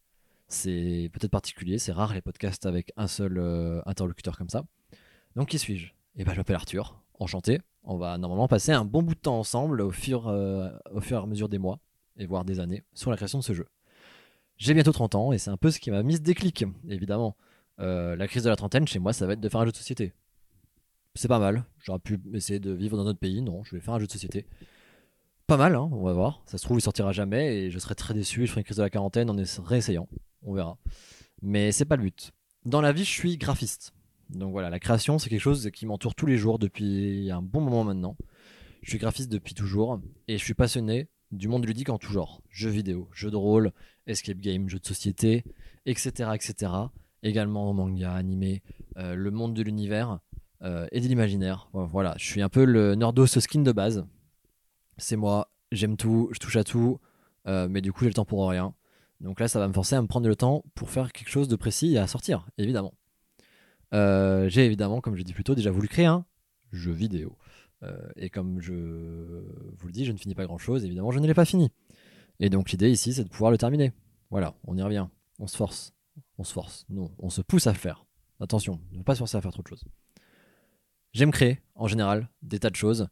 C'est 0.47 1.11
peut-être 1.13 1.33
particulier, 1.33 1.79
c'est 1.79 1.91
rare 1.91 2.15
les 2.15 2.23
podcasts 2.23 2.65
avec 2.65 2.93
un 2.97 3.09
seul 3.09 3.39
euh, 3.39 3.83
interlocuteur 3.85 4.39
comme 4.39 4.49
ça. 4.49 4.65
Donc 5.35 5.49
qui 5.49 5.59
suis-je? 5.59 5.93
Eh 6.15 6.25
ben 6.25 6.33
je 6.33 6.39
m'appelle 6.39 6.55
Arthur, 6.55 7.02
enchanté. 7.19 7.61
On 7.85 7.97
va 7.97 8.17
normalement 8.19 8.49
passer 8.49 8.73
un 8.73 8.85
bon 8.85 9.03
bout 9.03 9.15
de 9.15 9.21
temps 9.21 9.39
ensemble 9.39 9.81
au 9.81 9.91
fur, 9.91 10.29
euh, 10.29 10.71
au 10.93 11.01
fur 11.01 11.19
et 11.19 11.23
à 11.23 11.27
mesure 11.27 11.49
des 11.49 11.59
mois, 11.59 11.81
et 12.17 12.27
voire 12.27 12.45
des 12.45 12.61
années, 12.61 12.85
sur 12.95 13.11
la 13.11 13.17
création 13.17 13.39
de 13.39 13.45
ce 13.45 13.53
jeu. 13.53 13.67
J'ai 14.57 14.75
bientôt 14.75 14.93
30 14.93 15.15
ans 15.15 15.33
et 15.33 15.39
c'est 15.39 15.51
un 15.51 15.57
peu 15.57 15.71
ce 15.71 15.81
qui 15.81 15.91
m'a 15.91 16.03
mis 16.03 16.17
ce 16.17 16.21
déclic, 16.21 16.65
évidemment. 16.89 17.37
la 17.79 18.29
crise 18.29 18.45
de 18.45 18.51
la 18.51 18.57
trentaine, 18.57 18.87
chez 18.87 18.99
moi, 18.99 19.13
ça 19.13 19.27
va 19.27 19.33
être 19.33 19.41
de 19.41 19.49
faire 19.49 19.61
un 19.61 19.65
jeu 19.65 19.73
de 19.73 19.77
société. 19.77 20.13
C'est 21.15 21.29
pas 21.29 21.41
mal. 21.41 21.65
J'aurais 21.79 21.99
pu 21.99 22.21
essayer 22.33 22.61
de 22.61 22.71
vivre 22.71 22.97
dans 22.97 23.05
notre 23.05 23.19
pays. 23.19 23.43
Non, 23.43 23.65
je 23.65 23.75
vais 23.75 23.81
faire 23.81 23.95
un 23.95 23.99
jeu 23.99 24.07
de 24.07 24.13
société 24.13 24.47
pas 25.53 25.59
mal, 25.59 25.75
hein, 25.75 25.89
on 25.93 26.03
va 26.03 26.15
voir. 26.15 26.43
Ça 26.47 26.57
se 26.57 26.65
trouve, 26.65 26.79
il 26.79 26.83
sortira 26.83 27.13
jamais 27.13 27.57
et 27.57 27.71
je 27.71 27.79
serai 27.79 27.95
très 27.95 28.15
déçu. 28.15 28.47
Je 28.47 28.51
ferai 28.51 28.61
une 28.61 28.65
crise 28.65 28.79
de 28.79 28.83
la 28.83 28.91
quarantaine 28.91 29.29
en 29.29 29.37
réessayant. 29.63 30.09
On 30.43 30.55
verra. 30.55 30.79
Mais 31.43 31.73
c'est 31.73 31.85
pas 31.85 31.97
le 31.97 32.05
but. 32.05 32.33
Dans 32.65 32.81
la 32.81 32.93
vie, 32.93 33.05
je 33.05 33.11
suis 33.11 33.37
graphiste. 33.37 33.93
Donc 34.33 34.53
voilà, 34.53 34.71
la 34.71 34.81
création, 34.81 35.19
c'est 35.19 35.31
quelque 35.31 35.41
chose 35.41 35.71
qui 35.73 35.87
m'entoure 35.87 36.15
tous 36.15 36.27
les 36.27 36.37
jours 36.37 36.59
depuis 36.59 37.31
un 37.31 37.43
bon 37.43 37.61
moment 37.61 37.85
maintenant. 37.85 38.17
Je 38.83 38.91
suis 38.91 38.99
graphiste 38.99 39.31
depuis 39.31 39.55
toujours 39.55 40.01
et 40.29 40.39
je 40.39 40.45
suis 40.45 40.55
passionné 40.55 41.09
du 41.31 41.49
monde 41.49 41.67
ludique 41.67 41.89
en 41.89 41.99
tout 41.99 42.13
genre. 42.13 42.43
Jeux 42.51 42.71
vidéo, 42.71 43.09
jeux 43.13 43.31
de 43.31 43.37
rôle, 43.37 43.73
escape 44.07 44.39
game, 44.39 44.69
jeux 44.69 44.81
de 44.81 44.87
société, 44.87 45.45
etc. 45.87 46.31
etc. 46.35 46.73
Également 47.23 47.73
manga, 47.73 48.13
animé, 48.13 48.63
euh, 48.97 49.15
le 49.15 49.31
monde 49.31 49.55
de 49.55 49.63
l'univers 49.63 50.19
euh, 50.63 50.87
et 50.93 51.01
de 51.01 51.07
l'imaginaire. 51.07 51.69
Voilà, 51.73 52.15
je 52.19 52.25
suis 52.25 52.43
un 52.43 52.49
peu 52.49 52.65
le 52.65 52.95
nerdos 52.95 53.27
skin 53.27 53.63
de 53.63 53.73
base 53.73 54.05
c'est 54.99 55.17
moi, 55.17 55.51
j'aime 55.71 55.97
tout, 55.97 56.29
je 56.33 56.39
touche 56.39 56.57
à 56.57 56.65
tout, 56.65 57.01
euh, 57.47 57.69
mais 57.69 57.81
du 57.81 57.93
coup 57.93 58.05
j'ai 58.05 58.11
le 58.11 58.15
temps 58.15 58.25
pour 58.25 58.49
rien. 58.49 58.75
Donc 59.21 59.39
là, 59.39 59.47
ça 59.47 59.61
va 59.61 59.69
me 59.69 59.73
forcer 59.73 59.95
à 59.95 60.03
me 60.03 60.09
prendre 60.09 60.29
le 60.29 60.35
temps 60.35 60.65
pour 60.75 60.91
faire 60.91 61.13
quelque 61.13 61.29
chose 61.29 61.47
de 61.47 61.55
précis 61.55 61.95
et 61.95 61.99
à 61.99 62.07
sortir, 62.07 62.47
évidemment. 62.59 62.93
Euh, 63.93 64.49
j'ai 64.49 64.65
évidemment, 64.65 65.01
comme 65.01 65.17
je 65.17 65.23
dis 65.23 65.33
plus 65.33 65.45
tôt, 65.45 65.55
déjà 65.55 65.71
voulu 65.71 65.89
créer 65.89 66.07
un 66.07 66.25
jeu 66.73 66.93
vidéo. 66.93 67.37
Euh, 67.83 67.97
et 68.17 68.31
comme 68.31 68.61
je 68.61 68.73
vous 68.73 69.87
le 69.87 69.93
dis, 69.93 70.05
je 70.05 70.13
ne 70.13 70.17
finis 70.17 70.35
pas 70.35 70.45
grand-chose, 70.45 70.85
évidemment, 70.85 71.11
je 71.11 71.19
ne 71.19 71.27
l'ai 71.27 71.35
pas 71.35 71.45
fini. 71.45 71.71
Et 72.41 72.49
donc 72.49 72.71
l'idée 72.71 72.91
ici, 72.91 73.13
c'est 73.13 73.25
de 73.25 73.29
pouvoir 73.29 73.51
le 73.51 73.59
terminer. 73.59 73.93
Voilà, 74.31 74.55
on 74.65 74.77
y 74.77 74.83
revient. 74.83 75.07
On 75.39 75.47
se 75.47 75.57
force. 75.57 75.93
On 76.39 76.45
se 76.45 76.53
force. 76.53 76.87
Non, 76.89 77.13
on 77.19 77.31
se 77.31 77.43
pousse 77.43 77.67
à 77.67 77.75
faire. 77.75 78.07
Attention, 78.41 78.81
ne 78.93 79.03
pas 79.03 79.15
se 79.15 79.19
forcer 79.19 79.37
à 79.37 79.41
faire 79.41 79.53
trop 79.53 79.63
de 79.63 79.69
choses. 79.69 79.85
J'aime 81.13 81.31
créer, 81.31 81.61
en 81.75 81.87
général, 81.87 82.29
des 82.43 82.59
tas 82.59 82.71
de 82.71 82.77
choses 82.77 83.09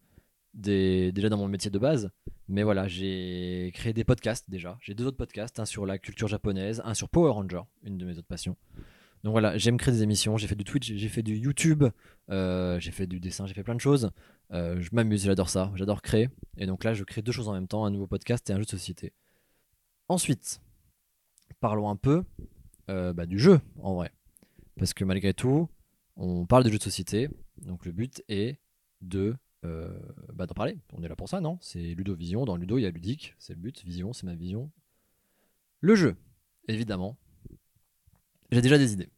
déjà 0.54 1.28
dans 1.28 1.36
mon 1.36 1.48
métier 1.48 1.70
de 1.70 1.78
base. 1.78 2.10
Mais 2.48 2.62
voilà, 2.62 2.88
j'ai 2.88 3.70
créé 3.74 3.92
des 3.92 4.04
podcasts 4.04 4.50
déjà. 4.50 4.76
J'ai 4.80 4.94
deux 4.94 5.06
autres 5.06 5.16
podcasts, 5.16 5.60
un 5.60 5.64
sur 5.64 5.86
la 5.86 5.98
culture 5.98 6.26
japonaise, 6.26 6.82
un 6.84 6.94
sur 6.94 7.08
Power 7.08 7.30
Ranger, 7.30 7.62
une 7.84 7.98
de 7.98 8.04
mes 8.04 8.18
autres 8.18 8.26
passions. 8.26 8.56
Donc 9.22 9.32
voilà, 9.32 9.58
j'aime 9.58 9.76
créer 9.76 9.92
des 9.92 10.02
émissions. 10.02 10.36
J'ai 10.36 10.46
fait 10.46 10.54
du 10.54 10.64
Twitch, 10.64 10.92
j'ai 10.92 11.08
fait 11.08 11.22
du 11.22 11.36
YouTube, 11.36 11.84
euh, 12.30 12.80
j'ai 12.80 12.90
fait 12.90 13.06
du 13.06 13.20
dessin, 13.20 13.46
j'ai 13.46 13.54
fait 13.54 13.62
plein 13.62 13.74
de 13.74 13.80
choses. 13.80 14.10
Euh, 14.52 14.80
je 14.80 14.88
m'amuse, 14.92 15.24
j'adore 15.24 15.50
ça, 15.50 15.70
j'adore 15.74 16.00
créer. 16.00 16.28
Et 16.56 16.66
donc 16.66 16.84
là, 16.84 16.94
je 16.94 17.04
crée 17.04 17.22
deux 17.22 17.32
choses 17.32 17.48
en 17.48 17.52
même 17.52 17.68
temps, 17.68 17.84
un 17.84 17.90
nouveau 17.90 18.06
podcast 18.06 18.48
et 18.48 18.52
un 18.52 18.58
jeu 18.58 18.64
de 18.64 18.70
société. 18.70 19.12
Ensuite, 20.08 20.60
parlons 21.60 21.90
un 21.90 21.96
peu 21.96 22.24
euh, 22.88 23.12
bah, 23.12 23.26
du 23.26 23.38
jeu 23.38 23.60
en 23.78 23.94
vrai. 23.94 24.10
Parce 24.76 24.94
que 24.94 25.04
malgré 25.04 25.34
tout, 25.34 25.68
on 26.16 26.46
parle 26.46 26.64
de 26.64 26.70
jeu 26.70 26.78
de 26.78 26.82
société. 26.82 27.28
Donc 27.58 27.84
le 27.84 27.92
but 27.92 28.24
est 28.28 28.58
de 29.02 29.36
bah, 30.32 30.46
d'en 30.46 30.54
parler. 30.54 30.78
On 30.94 31.02
est 31.02 31.08
là 31.08 31.16
pour 31.16 31.28
ça, 31.28 31.42
non? 31.42 31.58
C'est 31.60 31.94
Ludovision. 31.94 32.46
Dans 32.46 32.56
Ludo, 32.56 32.78
il 32.78 32.82
y 32.82 32.86
a 32.86 32.90
ludique, 32.90 33.34
c'est 33.38 33.52
le 33.52 33.60
but. 33.60 33.84
Vision, 33.84 34.14
c'est 34.14 34.24
ma 34.24 34.34
vision. 34.34 34.70
Le 35.80 35.94
jeu, 35.94 36.16
évidemment. 36.66 37.18
J'ai 38.50 38.62
déjà 38.62 38.78
des 38.78 38.92
idées. 38.92 39.10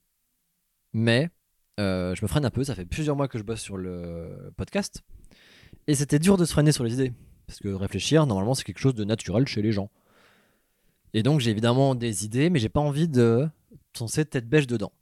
Mais 0.92 1.30
euh, 1.80 2.14
je 2.14 2.23
me 2.23 2.28
freine 2.28 2.45
un 2.45 2.50
peu. 2.50 2.64
Ça 2.64 2.75
fait 2.75 2.85
plusieurs 2.85 3.16
mois 3.16 3.28
que 3.28 3.38
je 3.38 3.42
bosse 3.42 3.61
sur 3.61 3.76
le 3.76 4.52
podcast. 4.57 5.02
Et 5.87 5.95
c'était 5.95 6.18
dur 6.18 6.37
de 6.37 6.45
se 6.45 6.52
freiner 6.52 6.73
sur 6.73 6.85
les 6.85 6.95
idées. 6.95 7.12
Parce 7.47 7.59
que 7.59 7.68
réfléchir, 7.68 8.26
normalement, 8.26 8.54
c'est 8.54 8.64
quelque 8.64 8.78
chose 8.78 8.95
de 8.95 9.04
naturel 9.04 9.47
chez 9.47 9.62
les 9.62 9.73
gens. 9.73 9.90
Et 11.14 11.23
donc, 11.23 11.40
j'ai 11.40 11.50
évidemment 11.50 11.95
des 11.95 12.25
idées, 12.25 12.50
mais 12.50 12.59
j'ai 12.59 12.68
pas 12.68 12.80
envie 12.80 13.09
de 13.09 13.49
foncer 13.97 14.25
tête 14.25 14.49
bêche 14.49 14.66
dedans. 14.66 14.92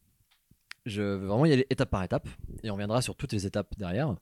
Je 0.86 1.02
veux 1.02 1.26
vraiment 1.26 1.46
y 1.46 1.52
aller 1.52 1.66
étape 1.70 1.90
par 1.90 2.02
étape. 2.02 2.28
Et 2.62 2.70
on 2.70 2.76
viendra 2.76 3.02
sur 3.02 3.14
toutes 3.14 3.32
les 3.32 3.46
étapes 3.46 3.74
derrière 3.76 4.14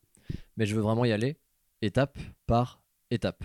mais 0.56 0.66
je 0.66 0.74
veux 0.74 0.82
vraiment 0.82 1.04
y 1.04 1.12
aller 1.12 1.38
étape 1.82 2.18
par 2.46 2.82
étape. 3.10 3.44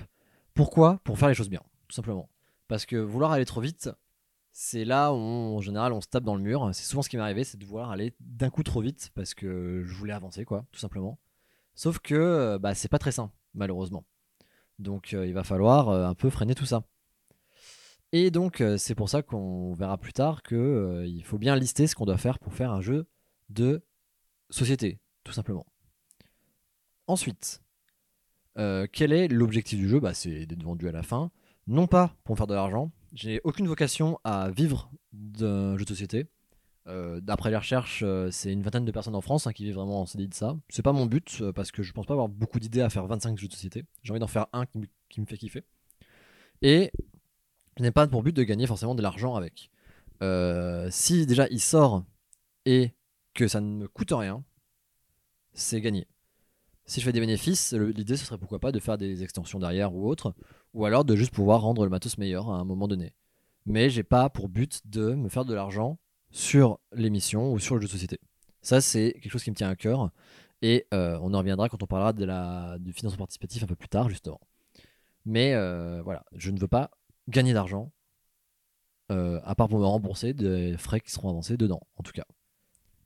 Pourquoi? 0.54 1.00
Pour 1.04 1.18
faire 1.18 1.30
les 1.30 1.36
choses 1.36 1.50
bien, 1.50 1.62
tout 1.88 1.96
simplement. 1.96 2.30
Parce 2.68 2.86
que 2.86 2.96
vouloir 2.96 3.32
aller 3.32 3.46
trop 3.46 3.62
vite, 3.62 3.90
c'est 4.54 4.86
là 4.86 5.12
où 5.12 5.18
en 5.18 5.62
général 5.62 5.94
on 5.94 6.00
se 6.00 6.08
tape 6.08 6.24
dans 6.24 6.36
le 6.36 6.42
mur. 6.42 6.70
C'est 6.74 6.86
souvent 6.86 7.02
ce 7.02 7.10
qui 7.10 7.18
m'est 7.18 7.24
arrivé, 7.24 7.44
c'est 7.44 7.58
de 7.58 7.66
vouloir 7.66 7.90
aller 7.90 8.14
d'un 8.20 8.52
coup 8.52 8.62
trop 8.64 8.82
vite 8.82 9.12
parce 9.16 9.34
que 9.34 9.84
je 9.84 9.94
voulais 9.96 10.14
avancer, 10.14 10.46
quoi, 10.46 10.66
tout 10.72 10.80
simplement. 10.80 11.20
Sauf 11.74 11.98
que 12.00 12.14
euh, 12.14 12.60
bah, 12.60 12.76
c'est 12.76 12.88
pas 12.88 13.00
très 13.00 13.12
sain, 13.12 13.32
malheureusement. 13.56 14.06
Donc 14.78 15.14
euh, 15.14 15.26
il 15.26 15.34
va 15.34 15.44
falloir 15.44 15.90
euh, 15.90 16.06
un 16.06 16.14
peu 16.14 16.30
freiner 16.30 16.54
tout 16.54 16.68
ça. 16.68 16.84
Et 18.12 18.30
donc 18.30 18.64
c'est 18.78 18.94
pour 18.94 19.10
ça 19.10 19.24
qu'on 19.24 19.74
verra 19.74 19.98
plus 19.98 20.14
tard 20.14 20.44
que 20.44 21.04
il 21.08 21.24
faut 21.24 21.40
bien 21.40 21.56
lister 21.56 21.88
ce 21.88 21.96
qu'on 21.96 22.06
doit 22.06 22.20
faire 22.20 22.38
pour 22.38 22.54
faire 22.54 22.72
un 22.72 22.80
jeu 22.80 23.08
de 23.50 23.84
société, 24.52 25.00
tout 25.24 25.34
simplement. 25.34 25.66
Ensuite, 27.08 27.64
quel 28.56 29.14
est 29.14 29.28
l'objectif 29.30 29.80
du 29.80 29.90
jeu? 29.90 30.00
Bah, 30.00 30.14
C'est 30.14 30.46
d'être 30.46 30.62
vendu 30.62 30.88
à 30.88 30.92
la 30.92 31.02
fin. 31.02 31.32
Non 31.66 31.88
pas 31.88 32.16
pour 32.24 32.38
faire 32.38 32.46
de 32.46 32.54
l'argent. 32.54 32.92
J'ai 33.14 33.42
aucune 33.44 33.68
vocation 33.68 34.20
à 34.24 34.50
vivre 34.50 34.92
d'un 35.12 35.78
jeu 35.78 35.86
de 35.86 35.90
société. 35.90 36.26
Euh, 36.88 37.22
d'après 37.22 37.52
les 37.52 37.58
recherches, 37.58 38.02
euh, 38.04 38.32
c'est 38.32 38.52
une 38.52 38.64
vingtaine 38.64 38.86
de 38.86 38.92
personnes 38.92 39.16
en 39.16 39.22
France 39.22 39.46
hein, 39.46 39.54
qui 39.54 39.64
vivent 39.64 39.76
vraiment 39.76 40.02
en 40.02 40.06
CDI 40.08 40.28
de 40.28 40.34
ça. 40.34 40.58
C'est 40.70 40.82
pas 40.82 40.94
mon 40.94 41.06
but 41.06 41.44
parce 41.56 41.72
que 41.72 41.84
je 41.84 41.94
pense 41.94 42.08
pas 42.08 42.14
avoir 42.14 42.28
beaucoup 42.28 42.60
d'idées 42.60 42.82
à 42.82 42.90
faire 42.90 43.06
25 43.06 43.38
jeux 43.38 43.48
de 43.48 43.54
société. 43.54 43.86
J'ai 44.02 44.12
envie 44.12 44.20
d'en 44.20 44.28
faire 44.28 44.48
un 44.52 44.66
qui, 44.66 44.80
qui, 45.10 45.22
me 45.22 45.28
fait 45.28 45.38
kiffer. 45.38 45.64
Et 46.64 46.92
je 47.78 47.84
n'ai 47.84 47.92
pas 47.92 48.08
pour 48.08 48.24
but 48.24 48.36
de 48.36 48.44
gagner 48.44 48.66
forcément 48.66 48.96
de 48.96 49.02
l'argent 49.04 49.36
avec. 49.36 49.70
si 50.92 51.28
déjà 51.28 51.48
il 51.50 51.60
sort 51.62 52.04
et 52.66 52.94
que 53.36 53.48
ça 53.48 53.62
ne 53.62 53.68
me 53.68 53.88
coûte 53.88 54.12
rien, 54.12 54.44
c'est 55.54 55.82
gagné. 55.82 56.08
Si 56.86 57.00
je 57.00 57.06
fais 57.06 57.14
des 57.14 57.20
bénéfices, 57.20 57.74
l'idée 57.74 58.18
ce 58.18 58.26
serait 58.26 58.38
pourquoi 58.38 58.60
pas 58.60 58.72
de 58.72 58.80
faire 58.80 58.98
des 58.98 59.24
extensions 59.24 59.60
derrière 59.60 59.94
ou 59.94 60.08
autre, 60.08 60.36
ou 60.74 60.86
alors 60.86 61.06
de 61.06 61.16
juste 61.16 61.34
pouvoir 61.34 61.62
rendre 61.62 61.84
le 61.84 61.90
matos 61.90 62.18
meilleur 62.18 62.50
à 62.50 62.58
un 62.58 62.66
moment 62.66 62.88
donné. 62.88 63.14
mais 63.66 63.90
j'ai 63.90 64.04
pas 64.04 64.30
pour 64.30 64.50
but 64.50 64.82
de 64.86 65.14
me 65.14 65.30
faire 65.30 65.46
de 65.46 65.54
l'argent 65.54 65.98
sur 66.32 66.80
l'émission 66.92 67.54
ou 67.54 67.60
sur 67.60 67.76
le 67.76 67.82
jeu 67.82 67.88
de 67.88 67.92
société. 67.92 68.20
Ça, 68.62 68.82
c'est 68.82 69.14
quelque 69.22 69.32
chose 69.32 69.44
qui 69.44 69.52
me 69.52 69.56
tient 69.56 69.70
à 69.70 69.76
cœur. 69.76 70.10
Et 70.62 70.88
euh, 70.94 71.20
on 71.22 71.34
en 71.34 71.40
reviendra 71.40 71.68
quand 71.70 71.84
on 71.84 71.88
parlera 71.88 72.14
de 72.14 72.24
la, 72.24 72.78
du 72.80 72.94
financement 72.94 73.20
participatif 73.20 73.64
un 73.64 73.68
peu 73.68 73.76
plus 73.76 73.90
tard, 73.90 74.10
justement. 74.10 74.40
Mais 75.26 75.54
euh, 75.54 76.02
voilà, 76.02 76.26
je 76.36 76.52
ne 76.52 76.60
veux 76.60 76.70
pas 76.70 76.92
gagner 77.28 77.54
d'argent, 77.54 77.92
euh, 79.12 79.40
à 79.44 79.56
part 79.56 79.68
pour 79.68 79.80
me 79.80 79.86
rembourser 79.86 80.34
des 80.34 80.78
frais 80.78 81.02
qui 81.02 81.12
seront 81.12 81.30
avancés 81.30 81.58
dedans, 81.58 81.82
en 81.98 82.04
tout 82.04 82.14
cas. 82.14 82.26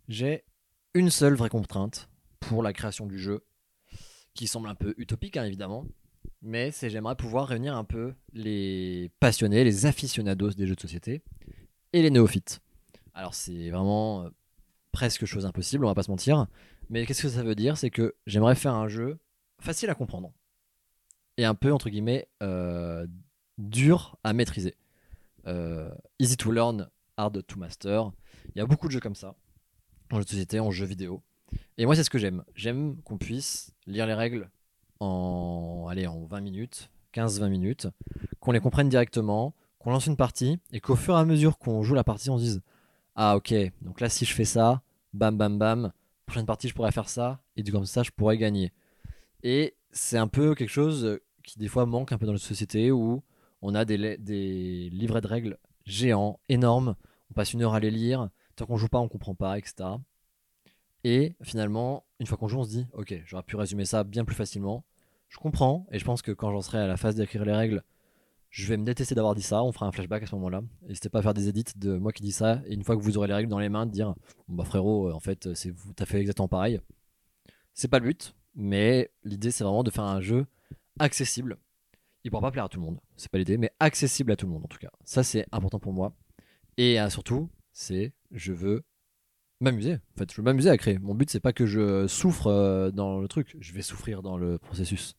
J'ai 0.08 0.44
une 0.94 1.10
seule 1.10 1.34
vraie 1.34 1.50
contrainte 1.50 2.10
pour 2.40 2.62
la 2.62 2.74
création 2.74 3.08
du 3.08 3.18
jeu, 3.18 3.44
qui 4.38 4.48
semble 4.48 4.70
un 4.70 4.76
peu 4.76 4.94
utopique, 4.98 5.36
hein, 5.36 5.44
évidemment. 5.44 5.86
Mais 6.42 6.72
c'est 6.72 6.90
j'aimerais 6.90 7.16
pouvoir 7.16 7.48
réunir 7.48 7.76
un 7.76 7.84
peu 7.84 8.14
les 8.34 9.12
passionnés, 9.20 9.64
les 9.64 9.86
aficionados 9.86 10.52
des 10.52 10.68
jeux 10.68 10.76
de 10.76 10.80
société 10.80 11.22
et 11.94 12.02
les 12.02 12.12
néophytes. 12.12 12.62
Alors 13.14 13.34
c'est 13.34 13.70
vraiment 13.70 14.24
euh, 14.24 14.30
presque 14.92 15.26
chose 15.26 15.46
impossible, 15.46 15.84
on 15.84 15.88
va 15.88 15.96
pas 15.96 16.04
se 16.04 16.12
mentir. 16.12 16.48
Mais 16.90 17.06
qu'est-ce 17.06 17.24
que 17.24 17.30
ça 17.30 17.44
veut 17.44 17.56
dire? 17.56 17.78
C'est 17.78 17.90
que 17.90 18.16
j'aimerais 18.28 18.56
faire 18.56 18.76
un 18.76 18.88
jeu 18.88 19.18
facile 19.60 19.90
à 19.90 19.96
comprendre 19.96 20.32
et 21.38 21.46
un 21.46 21.56
peu 21.56 21.74
entre 21.74 21.90
guillemets 21.90 22.28
euh, 22.44 23.08
dur 23.58 24.18
à 24.24 24.34
maîtriser. 24.34 24.76
Euh, 25.48 25.90
easy 26.20 26.38
to 26.38 26.52
learn, 26.52 26.90
hard 27.18 27.46
to 27.46 27.58
master. 27.58 28.12
Il 28.56 28.60
y 28.60 28.62
a 28.62 28.66
beaucoup 28.66 28.88
de 28.88 28.92
jeux 28.92 29.00
comme 29.00 29.16
ça 29.16 29.36
en 30.12 30.18
jeu 30.18 30.24
de 30.24 30.30
société, 30.30 30.60
en 30.60 30.72
jeu 30.72 30.86
vidéo. 30.86 31.24
Et 31.78 31.86
moi 31.86 31.96
c'est 31.96 32.04
ce 32.04 32.10
que 32.10 32.18
j'aime. 32.18 32.44
J'aime 32.56 32.98
qu'on 33.04 33.18
puisse 33.18 33.74
lire 33.86 34.08
les 34.08 34.14
règles 34.14 34.50
en, 35.00 35.88
allez, 35.90 36.08
en 36.08 36.26
20 36.26 36.42
minutes, 36.42 36.90
15-20 37.14 37.50
minutes, 37.50 37.88
qu'on 38.40 38.52
les 38.52 38.60
comprenne 38.60 38.90
directement, 38.90 39.54
qu'on 39.80 39.92
lance 39.92 40.08
une 40.08 40.18
partie 40.18 40.60
et 40.72 40.80
qu'au 40.80 40.96
fur 40.96 41.16
et 41.16 41.20
à 41.20 41.26
mesure 41.26 41.58
qu'on 41.58 41.84
joue 41.84 41.94
la 41.94 42.04
partie, 42.04 42.30
on 42.30 42.38
se 42.38 42.44
dise 42.44 42.62
Ah, 43.16 43.36
ok, 43.36 43.54
donc 43.82 44.00
là, 44.02 44.10
si 44.10 44.26
je 44.26 44.34
fais 44.34 44.46
ça, 44.46 44.82
bam, 45.14 45.38
bam, 45.38 45.58
bam, 45.58 45.92
prochaine 46.26 46.46
partie, 46.46 46.68
je 46.68 46.74
pourrais 46.74 46.92
faire 46.92 47.10
ça, 47.10 47.40
et 47.56 47.64
du 47.64 47.72
comme 47.72 47.86
ça, 47.86 48.04
je 48.04 48.12
pourrais 48.12 48.38
gagner. 48.38 48.72
Et 49.44 49.76
c'est 49.92 50.18
un 50.18 50.28
peu 50.28 50.56
quelque 50.56 50.70
chose 50.70 51.20
qui, 51.44 51.60
des 51.60 51.68
fois, 51.68 51.86
manque 51.86 52.12
un 52.12 52.18
peu 52.18 52.26
dans 52.26 52.34
la 52.34 52.40
société 52.40 52.92
où 52.92 53.24
on 53.62 53.76
a 53.76 53.86
des, 53.86 54.18
des 54.18 54.90
livrets 54.92 55.22
de 55.22 55.28
règles 55.28 55.58
géants, 55.86 56.40
énormes, 56.50 56.96
on 57.32 57.34
passe 57.34 57.54
une 57.54 57.64
heure 57.64 57.74
à 57.74 57.80
les 57.80 57.92
lire, 57.92 58.30
tant 58.56 58.66
qu'on 58.66 58.78
joue 58.78 58.90
pas, 58.90 59.00
on 59.00 59.08
comprend 59.08 59.36
pas, 59.36 59.58
etc. 59.58 59.90
Et 61.10 61.38
finalement, 61.42 62.06
une 62.20 62.28
fois 62.28 62.38
qu'on 62.38 62.50
joue, 62.50 62.60
on 62.60 62.66
se 62.66 62.70
dit, 62.70 62.86
ok, 62.92 63.22
j'aurais 63.24 63.44
pu 63.44 63.56
résumer 63.56 63.86
ça 63.86 64.04
bien 64.04 64.26
plus 64.26 64.36
facilement. 64.36 64.84
Je 65.30 65.38
comprends, 65.38 65.88
et 65.90 66.00
je 66.00 66.04
pense 66.04 66.22
que 66.22 66.34
quand 66.34 66.52
j'en 66.52 66.60
serai 66.60 66.80
à 66.80 66.88
la 66.88 66.98
phase 66.98 67.16
d'écrire 67.16 67.46
les 67.46 67.54
règles, 67.54 67.82
je 68.50 68.68
vais 68.68 68.76
me 68.76 68.84
détester 68.84 69.16
d'avoir 69.16 69.34
dit 69.34 69.42
ça. 69.42 69.64
On 69.64 69.72
fera 69.72 69.86
un 69.86 69.94
flashback 69.94 70.24
à 70.24 70.26
ce 70.26 70.36
moment-là. 70.36 70.64
N'hésitez 70.82 71.08
pas 71.08 71.20
à 71.20 71.22
faire 71.22 71.34
des 71.34 71.48
edits 71.48 71.64
de 71.78 71.96
moi 71.96 72.12
qui 72.12 72.24
dis 72.24 72.34
ça, 72.34 72.62
et 72.66 72.74
une 72.74 72.84
fois 72.84 72.98
que 72.98 73.02
vous 73.02 73.18
aurez 73.18 73.30
les 73.30 73.36
règles 73.36 73.50
dans 73.50 73.60
les 73.60 73.70
mains, 73.70 73.86
de 73.86 73.92
dire, 73.92 74.16
bah 74.50 74.66
frérot, 74.66 75.08
euh, 75.08 75.14
en 75.14 75.22
fait, 75.22 75.54
c'est 75.54 75.70
vous, 75.70 75.94
t'as 75.94 76.06
fait 76.06 76.20
exactement 76.20 76.50
pareil. 76.50 76.82
C'est 77.74 77.88
pas 77.88 78.00
le 78.00 78.08
but, 78.08 78.36
mais 78.54 79.10
l'idée 79.24 79.52
c'est 79.52 79.64
vraiment 79.64 79.84
de 79.84 79.92
faire 79.92 80.04
un 80.04 80.20
jeu 80.20 80.46
accessible. 81.00 81.58
Il 82.26 82.32
pourra 82.32 82.42
pas 82.42 82.52
plaire 82.52 82.66
à 82.66 82.70
tout 82.70 82.82
le 82.82 82.86
monde, 82.86 83.00
c'est 83.16 83.32
pas 83.32 83.38
l'idée, 83.38 83.58
mais 83.58 83.72
accessible 83.80 84.34
à 84.34 84.36
tout 84.36 84.46
le 84.46 84.52
monde 84.52 84.66
en 84.66 84.68
tout 84.68 84.80
cas. 84.80 84.92
Ça 85.06 85.24
c'est 85.24 85.46
important 85.54 85.80
pour 85.80 85.94
moi. 85.94 86.12
Et 86.76 87.00
euh, 87.00 87.10
surtout, 87.10 87.50
c'est 87.72 88.12
je 88.32 88.52
veux 88.52 88.84
m'amuser. 89.60 89.96
En 89.96 90.18
fait, 90.20 90.32
je 90.32 90.38
veux 90.38 90.44
m'amuser 90.44 90.70
à 90.70 90.78
créer. 90.78 91.00
Mon 91.00 91.16
but, 91.16 91.30
c'est 91.30 91.40
pas 91.40 91.54
que 91.54 91.66
je 91.66 92.08
souffre 92.08 92.48
euh, 92.48 92.92
dans 92.92 93.20
le 93.20 93.28
truc. 93.28 93.56
Je 93.60 93.74
vais 93.74 93.82
souffrir 93.82 94.22
dans 94.22 94.38
le 94.38 94.58
processus. 94.58 95.16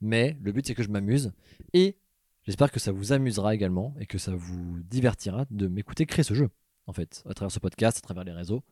Mais 0.00 0.36
le 0.42 0.52
but, 0.52 0.66
c'est 0.66 0.74
que 0.74 0.82
je 0.82 0.88
m'amuse. 0.88 1.32
Et 1.72 1.96
j'espère 2.44 2.70
que 2.70 2.80
ça 2.80 2.92
vous 2.92 3.12
amusera 3.12 3.54
également 3.54 3.94
et 3.98 4.06
que 4.06 4.18
ça 4.18 4.32
vous 4.34 4.80
divertira 4.84 5.46
de 5.50 5.66
m'écouter 5.68 6.06
créer 6.06 6.22
ce 6.22 6.34
jeu, 6.34 6.50
en 6.86 6.92
fait, 6.92 7.22
à 7.28 7.34
travers 7.34 7.50
ce 7.50 7.58
podcast, 7.58 7.98
à 7.98 8.00
travers 8.00 8.24
les 8.24 8.32
réseaux. 8.32 8.62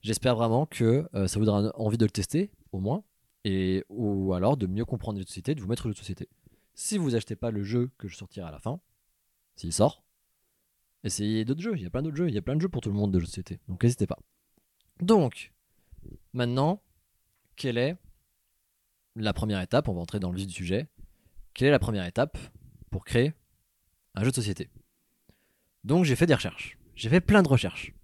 J'espère 0.00 0.36
vraiment 0.36 0.66
que 0.66 1.08
euh, 1.14 1.28
ça 1.28 1.38
vous 1.38 1.44
donnera 1.44 1.72
envie 1.78 1.98
de 1.98 2.04
le 2.04 2.10
tester, 2.10 2.50
au 2.72 2.80
moins, 2.80 3.04
et 3.44 3.84
ou 3.88 4.34
alors 4.34 4.56
de 4.56 4.66
mieux 4.66 4.84
comprendre 4.84 5.18
les 5.18 5.24
sociétés, 5.24 5.54
de 5.54 5.60
vous 5.60 5.68
mettre 5.68 5.88
de 5.88 5.92
société. 5.92 6.28
Si 6.74 6.98
vous 6.98 7.14
achetez 7.14 7.36
pas 7.36 7.50
le 7.50 7.62
jeu 7.62 7.90
que 7.98 8.08
je 8.08 8.16
sortirai 8.16 8.46
à 8.46 8.50
la 8.50 8.58
fin, 8.58 8.80
s'il 9.56 9.72
sort, 9.72 10.01
Essayez 11.04 11.44
d'autres 11.44 11.60
jeux, 11.60 11.76
il 11.76 11.82
y 11.82 11.86
a 11.86 11.90
plein 11.90 12.02
d'autres 12.02 12.16
jeux, 12.16 12.28
il 12.28 12.34
y 12.34 12.38
a 12.38 12.42
plein 12.42 12.56
de 12.56 12.60
jeux 12.60 12.68
pour 12.68 12.80
tout 12.80 12.90
le 12.90 12.94
monde 12.94 13.12
de 13.12 13.18
jeux 13.18 13.24
de 13.24 13.30
société. 13.30 13.60
Donc 13.68 13.82
n'hésitez 13.82 14.06
pas. 14.06 14.18
Donc, 15.00 15.52
maintenant, 16.32 16.80
quelle 17.56 17.78
est 17.78 17.96
la 19.16 19.32
première 19.32 19.60
étape 19.60 19.88
On 19.88 19.94
va 19.94 20.00
entrer 20.00 20.20
dans 20.20 20.30
le 20.30 20.36
vif 20.36 20.46
du 20.46 20.54
sujet. 20.54 20.88
Quelle 21.54 21.68
est 21.68 21.72
la 21.72 21.78
première 21.78 22.06
étape 22.06 22.38
pour 22.90 23.04
créer 23.04 23.34
un 24.14 24.22
jeu 24.22 24.30
de 24.30 24.36
société? 24.36 24.70
Donc 25.84 26.04
j'ai 26.04 26.16
fait 26.16 26.26
des 26.26 26.34
recherches. 26.34 26.78
J'ai 26.94 27.08
fait 27.08 27.20
plein 27.20 27.42
de 27.42 27.48
recherches 27.48 27.94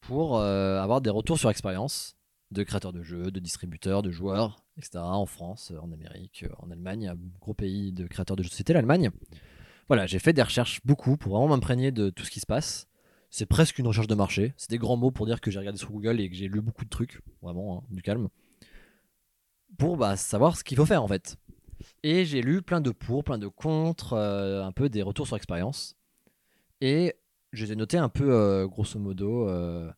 pour 0.00 0.38
euh, 0.38 0.80
avoir 0.80 1.00
des 1.00 1.10
retours 1.10 1.38
sur 1.38 1.50
expérience 1.50 2.16
de 2.50 2.62
créateurs 2.62 2.92
de 2.92 3.02
jeux, 3.02 3.30
de 3.30 3.40
distributeurs, 3.40 4.02
de 4.02 4.10
joueurs, 4.10 4.62
etc. 4.76 4.98
En 4.98 5.26
France, 5.26 5.72
en 5.80 5.90
Amérique, 5.92 6.44
en 6.58 6.70
Allemagne, 6.70 7.08
un 7.08 7.16
gros 7.40 7.54
pays 7.54 7.92
de 7.92 8.06
créateurs 8.06 8.36
de 8.36 8.42
jeux 8.42 8.48
de 8.48 8.52
société, 8.52 8.72
l'Allemagne. 8.72 9.10
Voilà, 9.92 10.06
j'ai 10.06 10.20
fait 10.20 10.32
des 10.32 10.40
recherches 10.40 10.80
beaucoup 10.86 11.18
pour 11.18 11.32
vraiment 11.32 11.48
m'imprégner 11.48 11.92
de 11.92 12.08
tout 12.08 12.24
ce 12.24 12.30
qui 12.30 12.40
se 12.40 12.46
passe. 12.46 12.88
C'est 13.28 13.44
presque 13.44 13.78
une 13.78 13.86
recherche 13.86 14.06
de 14.06 14.14
marché. 14.14 14.54
C'est 14.56 14.70
des 14.70 14.78
grands 14.78 14.96
mots 14.96 15.10
pour 15.10 15.26
dire 15.26 15.38
que 15.38 15.50
j'ai 15.50 15.58
regardé 15.58 15.78
sur 15.78 15.90
Google 15.90 16.18
et 16.18 16.30
que 16.30 16.34
j'ai 16.34 16.48
lu 16.48 16.62
beaucoup 16.62 16.86
de 16.86 16.88
trucs, 16.88 17.20
vraiment, 17.42 17.76
hein, 17.76 17.86
du 17.90 18.00
calme, 18.00 18.30
pour 19.76 19.98
bah, 19.98 20.16
savoir 20.16 20.56
ce 20.56 20.64
qu'il 20.64 20.78
faut 20.78 20.86
faire 20.86 21.02
en 21.02 21.08
fait. 21.08 21.36
Et 22.02 22.24
j'ai 22.24 22.40
lu 22.40 22.62
plein 22.62 22.80
de 22.80 22.90
pour, 22.90 23.22
plein 23.22 23.36
de 23.36 23.48
contre, 23.48 24.14
euh, 24.14 24.64
un 24.64 24.72
peu 24.72 24.88
des 24.88 25.02
retours 25.02 25.26
sur 25.26 25.36
expérience. 25.36 25.94
Et 26.80 27.14
je 27.52 27.66
les 27.66 27.72
ai 27.72 27.76
notés 27.76 27.98
un 27.98 28.08
peu, 28.08 28.32
euh, 28.32 28.66
grosso 28.66 28.98
modo, 28.98 29.46
euh, 29.46 29.92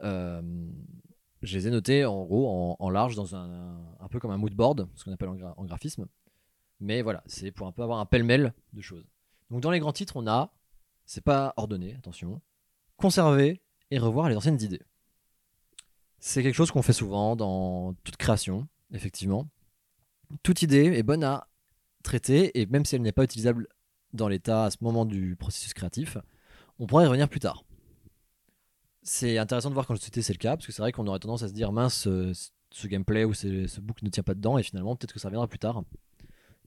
je 0.00 1.58
les 1.58 1.68
ai 1.68 1.70
notés 1.70 2.06
en 2.06 2.24
gros 2.24 2.74
en, 2.78 2.88
large 2.88 3.16
dans 3.16 3.36
un, 3.36 3.84
un, 4.00 4.08
peu 4.08 4.18
comme 4.18 4.30
un 4.30 4.38
mood 4.38 4.54
board, 4.54 4.88
ce 4.94 5.04
qu'on 5.04 5.12
appelle 5.12 5.28
en 5.28 5.64
graphisme. 5.66 6.06
Mais 6.84 7.00
voilà, 7.00 7.22
c'est 7.26 7.50
pour 7.50 7.66
un 7.66 7.72
peu 7.72 7.82
avoir 7.82 7.98
un 7.98 8.04
pêle-mêle 8.04 8.52
de 8.74 8.82
choses. 8.82 9.06
Donc 9.50 9.62
dans 9.62 9.70
les 9.70 9.78
grands 9.78 9.94
titres, 9.94 10.16
on 10.16 10.26
a, 10.26 10.52
c'est 11.06 11.24
pas 11.24 11.54
ordonné, 11.56 11.94
attention, 11.94 12.42
conserver 12.98 13.62
et 13.90 13.98
revoir 13.98 14.28
les 14.28 14.36
anciennes 14.36 14.60
idées. 14.60 14.82
C'est 16.18 16.42
quelque 16.42 16.54
chose 16.54 16.70
qu'on 16.70 16.82
fait 16.82 16.92
souvent 16.92 17.36
dans 17.36 17.94
toute 18.04 18.18
création, 18.18 18.68
effectivement. 18.92 19.48
Toute 20.42 20.60
idée 20.60 20.84
est 20.84 21.02
bonne 21.02 21.24
à 21.24 21.48
traiter 22.02 22.60
et 22.60 22.66
même 22.66 22.84
si 22.84 22.96
elle 22.96 23.02
n'est 23.02 23.12
pas 23.12 23.24
utilisable 23.24 23.66
dans 24.12 24.28
l'état 24.28 24.66
à 24.66 24.70
ce 24.70 24.76
moment 24.82 25.06
du 25.06 25.36
processus 25.36 25.72
créatif, 25.72 26.18
on 26.78 26.86
pourrait 26.86 27.04
y 27.04 27.06
revenir 27.06 27.30
plus 27.30 27.40
tard. 27.40 27.64
C'est 29.02 29.38
intéressant 29.38 29.70
de 29.70 29.74
voir 29.74 29.86
quand 29.86 29.96
c'était 29.96 30.20
c'est 30.20 30.34
le 30.34 30.38
cas, 30.38 30.56
parce 30.56 30.66
que 30.66 30.72
c'est 30.72 30.82
vrai 30.82 30.92
qu'on 30.92 31.06
aurait 31.06 31.18
tendance 31.18 31.42
à 31.44 31.48
se 31.48 31.54
dire 31.54 31.72
mince, 31.72 31.94
ce, 31.94 32.86
gameplay 32.86 33.24
ou 33.24 33.32
ce 33.32 33.80
book 33.80 34.02
ne 34.02 34.10
tient 34.10 34.22
pas 34.22 34.34
dedans, 34.34 34.58
et 34.58 34.62
finalement 34.62 34.96
peut-être 34.96 35.14
que 35.14 35.18
ça 35.18 35.28
reviendra 35.28 35.48
plus 35.48 35.58
tard. 35.58 35.82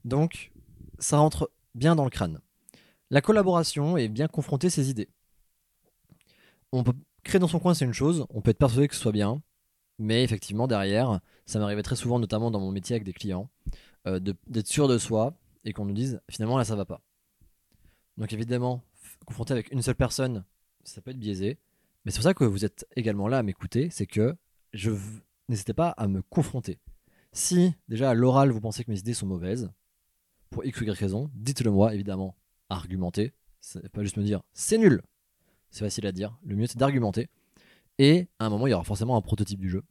Donc, 0.04 0.52
ça 0.98 1.18
rentre 1.18 1.50
bien 1.74 1.94
dans 1.94 2.04
le 2.04 2.10
crâne. 2.10 2.40
La 3.10 3.20
collaboration 3.20 3.96
est 3.96 4.08
bien 4.08 4.28
confronter 4.28 4.70
ses 4.70 4.90
idées. 4.90 5.08
On 6.72 6.84
peut 6.84 6.92
créer 7.24 7.38
dans 7.38 7.48
son 7.48 7.58
coin, 7.58 7.74
c'est 7.74 7.84
une 7.84 7.94
chose, 7.94 8.26
on 8.30 8.40
peut 8.40 8.50
être 8.50 8.58
persuadé 8.58 8.88
que 8.88 8.94
ce 8.94 9.00
soit 9.00 9.12
bien, 9.12 9.42
mais 9.98 10.22
effectivement, 10.22 10.66
derrière, 10.66 11.20
ça 11.46 11.58
m'arrivait 11.58 11.82
très 11.82 11.96
souvent, 11.96 12.18
notamment 12.18 12.50
dans 12.50 12.60
mon 12.60 12.70
métier 12.70 12.94
avec 12.94 13.04
des 13.04 13.12
clients, 13.12 13.50
euh, 14.06 14.20
d'être 14.20 14.66
sûr 14.66 14.88
de 14.88 14.98
soi 14.98 15.34
et 15.64 15.72
qu'on 15.72 15.84
nous 15.84 15.94
dise 15.94 16.20
finalement 16.30 16.56
là 16.56 16.64
ça 16.64 16.76
va 16.76 16.84
pas. 16.84 17.00
Donc 18.16 18.32
évidemment, 18.32 18.82
confronter 19.26 19.52
avec 19.52 19.72
une 19.72 19.82
seule 19.82 19.96
personne, 19.96 20.44
ça 20.84 21.00
peut 21.00 21.10
être 21.10 21.18
biaisé, 21.18 21.58
mais 22.04 22.10
c'est 22.10 22.18
pour 22.18 22.24
ça 22.24 22.34
que 22.34 22.44
vous 22.44 22.64
êtes 22.64 22.86
également 22.96 23.28
là 23.28 23.38
à 23.38 23.42
m'écouter, 23.42 23.90
c'est 23.90 24.06
que 24.06 24.36
je 24.72 24.92
n'hésitez 25.48 25.72
pas 25.72 25.90
à 25.90 26.06
me 26.06 26.22
confronter. 26.22 26.78
Si 27.32 27.74
déjà 27.88 28.10
à 28.10 28.14
l'oral 28.14 28.50
vous 28.50 28.60
pensez 28.60 28.84
que 28.84 28.90
mes 28.90 28.98
idées 28.98 29.14
sont 29.14 29.26
mauvaises, 29.26 29.70
pour 30.50 30.64
X 30.64 30.80
ou 30.80 30.84
Y 30.84 30.98
raison, 30.98 31.30
dites-le 31.34 31.70
moi, 31.70 31.94
évidemment. 31.94 32.36
Argumentez. 32.68 33.32
C'est 33.60 33.88
pas 33.88 34.02
juste 34.02 34.16
me 34.16 34.22
dire 34.22 34.42
c'est 34.52 34.78
nul. 34.78 35.02
C'est 35.70 35.84
facile 35.84 36.06
à 36.06 36.12
dire. 36.12 36.38
Le 36.44 36.56
mieux, 36.56 36.66
c'est 36.66 36.78
d'argumenter. 36.78 37.28
Et 37.98 38.28
à 38.38 38.46
un 38.46 38.50
moment, 38.50 38.66
il 38.66 38.70
y 38.70 38.74
aura 38.74 38.84
forcément 38.84 39.16
un 39.16 39.20
prototype 39.20 39.60
du 39.60 39.68
jeu. 39.68 39.84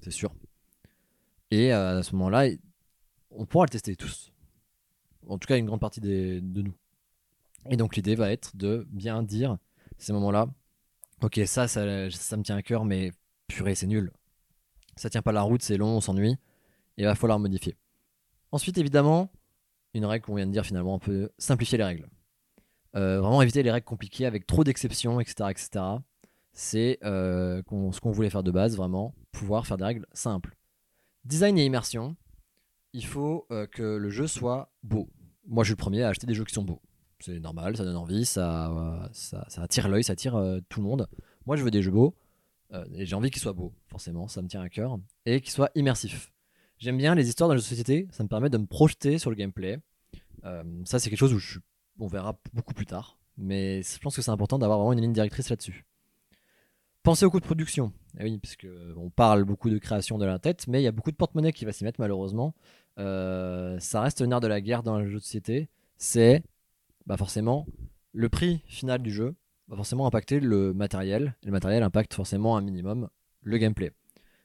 C'est 0.00 0.10
sûr. 0.10 0.34
Et 1.50 1.72
euh, 1.72 1.98
à 1.98 2.02
ce 2.02 2.14
moment-là, 2.16 2.50
on 3.30 3.46
pourra 3.46 3.66
le 3.66 3.70
tester 3.70 3.96
tous. 3.96 4.32
En 5.28 5.38
tout 5.38 5.46
cas, 5.46 5.56
une 5.56 5.66
grande 5.66 5.80
partie 5.80 6.00
de 6.00 6.40
nous. 6.42 6.74
Et 7.70 7.76
donc, 7.76 7.96
l'idée 7.96 8.14
va 8.14 8.30
être 8.30 8.56
de 8.56 8.86
bien 8.90 9.22
dire 9.22 9.58
ces 9.98 10.12
moments-là 10.12 10.48
Ok, 11.22 11.40
ça, 11.46 11.66
ça, 11.66 12.10
ça 12.10 12.36
me 12.36 12.42
tient 12.42 12.56
à 12.56 12.62
cœur, 12.62 12.84
mais 12.84 13.10
purée, 13.48 13.74
c'est 13.74 13.86
nul. 13.86 14.12
Ça 14.96 15.08
tient 15.08 15.22
pas 15.22 15.32
la 15.32 15.42
route, 15.42 15.62
c'est 15.62 15.76
long, 15.76 15.96
on 15.96 16.00
s'ennuie. 16.00 16.36
Il 16.98 17.04
va 17.04 17.14
falloir 17.14 17.38
modifier. 17.38 17.76
Ensuite, 18.52 18.78
évidemment, 18.78 19.30
une 19.96 20.04
règle 20.04 20.24
qu'on 20.24 20.34
vient 20.34 20.46
de 20.46 20.52
dire 20.52 20.64
finalement, 20.64 20.94
on 20.94 20.98
peut 20.98 21.30
simplifier 21.38 21.78
les 21.78 21.84
règles. 21.84 22.08
Euh, 22.94 23.20
vraiment 23.20 23.42
éviter 23.42 23.62
les 23.62 23.70
règles 23.70 23.84
compliquées 23.84 24.26
avec 24.26 24.46
trop 24.46 24.64
d'exceptions, 24.64 25.20
etc. 25.20 25.50
etc. 25.50 25.84
C'est 26.52 26.98
euh, 27.04 27.62
ce 27.92 28.00
qu'on 28.00 28.10
voulait 28.10 28.30
faire 28.30 28.42
de 28.42 28.50
base, 28.50 28.76
vraiment, 28.76 29.14
pouvoir 29.32 29.66
faire 29.66 29.76
des 29.76 29.84
règles 29.84 30.06
simples. 30.12 30.56
Design 31.24 31.58
et 31.58 31.64
immersion, 31.64 32.16
il 32.92 33.04
faut 33.04 33.46
euh, 33.50 33.66
que 33.66 33.82
le 33.82 34.08
jeu 34.08 34.26
soit 34.26 34.72
beau. 34.82 35.10
Moi, 35.46 35.64
je 35.64 35.68
suis 35.68 35.72
le 35.72 35.76
premier 35.76 36.02
à 36.02 36.08
acheter 36.08 36.26
des 36.26 36.34
jeux 36.34 36.44
qui 36.44 36.54
sont 36.54 36.64
beaux. 36.64 36.80
C'est 37.20 37.38
normal, 37.38 37.76
ça 37.76 37.84
donne 37.84 37.96
envie, 37.96 38.24
ça, 38.24 39.08
ça, 39.12 39.46
attire 39.56 39.88
l'œil, 39.88 40.04
ça 40.04 40.12
attire 40.12 40.32
tout 40.68 40.80
le 40.80 40.86
monde. 40.86 41.08
Moi, 41.46 41.56
je 41.56 41.62
veux 41.62 41.70
des 41.70 41.82
jeux 41.82 41.90
beaux, 41.90 42.14
et 42.92 43.06
j'ai 43.06 43.16
envie 43.16 43.30
qu'ils 43.30 43.40
soient 43.40 43.54
beaux, 43.54 43.72
forcément, 43.86 44.28
ça 44.28 44.42
me 44.42 44.48
tient 44.48 44.60
à 44.60 44.68
cœur, 44.68 44.98
et 45.24 45.40
qu'ils 45.40 45.52
soient 45.52 45.70
immersifs. 45.74 46.30
J'aime 46.78 46.98
bien 46.98 47.14
les 47.14 47.28
histoires 47.28 47.48
dans 47.48 47.54
les 47.54 47.60
société, 47.60 48.06
ça 48.10 48.22
me 48.22 48.28
permet 48.28 48.50
de 48.50 48.58
me 48.58 48.66
projeter 48.66 49.18
sur 49.18 49.30
le 49.30 49.36
gameplay. 49.36 49.78
Euh, 50.44 50.62
ça, 50.84 50.98
c'est 50.98 51.08
quelque 51.10 51.18
chose 51.18 51.32
où 51.32 51.38
je, 51.38 51.58
on 51.98 52.06
verra 52.06 52.38
beaucoup 52.52 52.74
plus 52.74 52.86
tard, 52.86 53.18
mais 53.38 53.82
je 53.82 53.98
pense 53.98 54.14
que 54.14 54.22
c'est 54.22 54.30
important 54.30 54.58
d'avoir 54.58 54.78
vraiment 54.78 54.92
une 54.92 55.00
ligne 55.00 55.12
directrice 55.12 55.48
là-dessus. 55.48 55.84
Pensez 57.02 57.24
au 57.24 57.30
coût 57.30 57.40
de 57.40 57.44
production. 57.44 57.92
Eh 58.18 58.24
oui, 58.24 58.38
puisque 58.38 58.66
on 58.96 59.10
parle 59.10 59.44
beaucoup 59.44 59.70
de 59.70 59.78
création 59.78 60.18
de 60.18 60.26
la 60.26 60.38
tête, 60.38 60.66
mais 60.66 60.80
il 60.80 60.84
y 60.84 60.88
a 60.88 60.92
beaucoup 60.92 61.12
de 61.12 61.16
porte-monnaie 61.16 61.52
qui 61.52 61.64
va 61.64 61.72
s'y 61.72 61.84
mettre 61.84 62.00
malheureusement. 62.00 62.54
Euh, 62.98 63.78
ça 63.78 64.00
reste 64.00 64.20
le 64.20 64.26
nerf 64.26 64.40
de 64.40 64.48
la 64.48 64.60
guerre 64.60 64.82
dans 64.82 64.98
le 64.98 65.06
jeu 65.06 65.18
de 65.18 65.22
société. 65.22 65.68
C'est 65.98 66.42
bah 67.06 67.16
forcément 67.16 67.66
le 68.12 68.28
prix 68.28 68.62
final 68.66 69.02
du 69.02 69.12
jeu 69.12 69.36
va 69.68 69.76
forcément 69.76 70.06
impacter 70.06 70.40
le 70.40 70.72
matériel. 70.72 71.36
Et 71.42 71.46
le 71.46 71.52
matériel 71.52 71.82
impacte 71.82 72.12
forcément 72.12 72.56
un 72.56 72.62
minimum 72.62 73.08
le 73.42 73.58
gameplay. 73.58 73.92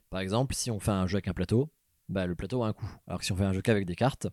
Par 0.10 0.20
exemple, 0.20 0.54
si 0.54 0.70
on 0.70 0.80
fait 0.80 0.92
un 0.92 1.08
jeu 1.08 1.16
avec 1.16 1.30
un 1.30 1.34
plateau, 1.34 1.70
bah, 2.12 2.26
le 2.26 2.36
plateau 2.36 2.64
a 2.64 2.68
un 2.68 2.74
coût. 2.74 2.90
Alors 3.08 3.20
que 3.20 3.26
si 3.26 3.32
on 3.32 3.36
fait 3.36 3.44
un 3.44 3.54
jeu 3.54 3.62
qu'avec 3.62 3.86
des 3.86 3.96
cartes, 3.96 4.28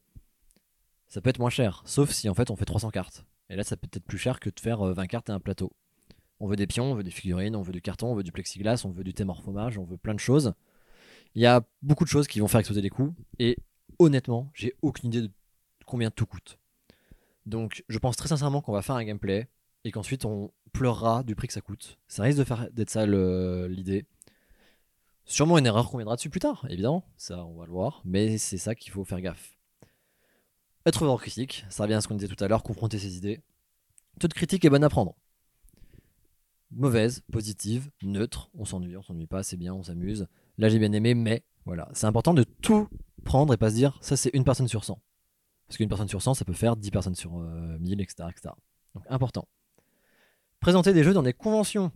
ça 1.07 1.21
peut 1.21 1.31
être 1.31 1.39
moins 1.39 1.51
cher. 1.51 1.83
Sauf 1.87 2.11
si 2.11 2.29
en 2.29 2.35
fait 2.35 2.51
on 2.51 2.57
fait 2.57 2.65
300 2.65 2.91
cartes. 2.91 3.25
Et 3.51 3.57
là, 3.57 3.65
ça 3.65 3.77
peut 3.77 3.89
être 3.93 4.05
plus 4.05 4.19
cher 4.19 4.41
que 4.41 4.51
de 4.51 4.61
faire 4.61 4.83
euh, 4.83 4.93
20 4.93 5.07
cartes 5.07 5.31
et 5.31 5.33
un 5.33 5.41
plateau. 5.41 5.73
On 6.41 6.47
veut 6.47 6.57
des 6.57 6.67
pions, 6.67 6.93
on 6.93 6.95
veut 6.95 7.03
des 7.03 7.11
figurines, 7.11 7.57
on 7.57 7.63
veut 7.63 7.73
du 7.73 7.81
carton, 7.81 8.09
on 8.09 8.15
veut 8.15 8.23
du 8.23 8.33
plexiglas, 8.33 8.83
on 8.85 8.91
veut 8.91 9.05
du 9.05 9.15
thémorphomage, 9.15 9.79
on 9.79 9.85
veut 9.85 9.97
plein 9.97 10.15
de 10.15 10.21
choses. 10.21 10.53
Il 11.35 11.43
y 11.43 11.47
a 11.47 11.63
beaucoup 11.83 12.05
de 12.05 12.09
choses 12.09 12.29
qui 12.29 12.41
vont 12.41 12.49
faire 12.49 12.61
exploser 12.61 12.83
les 12.83 12.91
coûts. 12.91 13.15
Et 13.39 13.57
honnêtement, 13.99 14.51
j'ai 14.55 14.75
aucune 14.83 15.09
idée 15.09 15.23
de 15.23 15.33
combien 15.87 16.11
tout 16.11 16.27
coûte. 16.27 16.59
Donc, 17.47 17.83
je 17.89 17.99
pense 17.99 18.17
très 18.17 18.29
sincèrement 18.29 18.61
qu'on 18.61 18.73
va 18.73 18.83
faire 18.83 18.97
un 18.97 19.05
gameplay 19.05 19.49
et 19.85 19.91
qu'ensuite 19.91 20.25
on 20.25 20.53
pleurera 20.73 21.23
du 21.23 21.35
prix 21.35 21.47
que 21.47 21.55
ça 21.55 21.61
coûte. 21.61 21.99
Ça 22.07 22.23
risque 22.23 22.39
de 22.39 22.45
faire 22.45 22.69
d'être 22.71 22.91
ça 22.91 23.07
l'idée. 23.07 24.05
Sûrement 25.29 25.59
une 25.59 25.67
erreur 25.67 25.91
qu'on 25.91 25.99
viendra 25.99 26.17
dessus 26.17 26.31
plus 26.31 26.41
tard, 26.41 26.65
évidemment, 26.71 27.05
ça 27.19 27.45
on 27.45 27.55
va 27.59 27.67
le 27.67 27.71
voir, 27.71 28.01
mais 28.07 28.39
c'est 28.39 28.57
ça 28.57 28.75
qu'il 28.75 28.91
faut 28.91 29.05
faire 29.05 29.21
gaffe. 29.21 29.59
Être 30.87 31.07
aux 31.07 31.19
critiques, 31.19 31.67
ça 31.69 31.83
revient 31.83 31.95
à 31.95 32.01
ce 32.01 32.09
qu'on 32.09 32.15
disait 32.15 32.35
tout 32.35 32.43
à 32.43 32.49
l'heure, 32.49 32.63
confronter 32.63 32.99
ses 32.99 33.19
idées. 33.19 33.43
Toute 34.19 34.33
critique 34.33 34.65
est 34.65 34.71
bonne 34.71 34.85
à 34.85 34.89
prendre. 34.89 35.15
Mauvaise, 36.71 37.23
positive, 37.31 37.91
neutre, 38.03 38.49
on 38.55 38.65
s'ennuie, 38.65 38.97
on 38.97 39.03
s'ennuie 39.03 39.27
pas, 39.27 39.43
c'est 39.43 39.59
bien, 39.59 39.75
on 39.75 39.83
s'amuse. 39.83 40.29
Là 40.57 40.71
j'ai 40.71 40.79
bien 40.79 40.93
aimé, 40.93 41.13
mais 41.13 41.45
voilà, 41.67 41.91
c'est 41.93 42.07
important 42.07 42.33
de 42.33 42.45
tout 42.45 42.89
prendre 43.23 43.53
et 43.53 43.59
pas 43.59 43.69
se 43.69 43.75
dire 43.75 43.99
ça 44.01 44.17
c'est 44.17 44.31
une 44.33 44.45
personne 44.45 44.67
sur 44.67 44.83
100. 44.83 44.99
Parce 45.67 45.77
qu'une 45.77 45.91
personne 45.91 46.09
sur 46.09 46.23
100, 46.23 46.33
ça 46.33 46.47
peut 46.47 46.55
faire 46.55 46.75
10 46.75 46.91
personnes 46.91 47.15
sur 47.15 47.39
euh, 47.39 47.77
1000, 47.81 48.01
etc., 48.01 48.31
etc. 48.31 48.55
Donc 48.95 49.05
important. 49.11 49.47
Présenter 50.59 50.95
des 50.95 51.05
jeux 51.05 51.13
dans 51.13 51.23
des 51.23 51.35
conventions. 51.35 51.93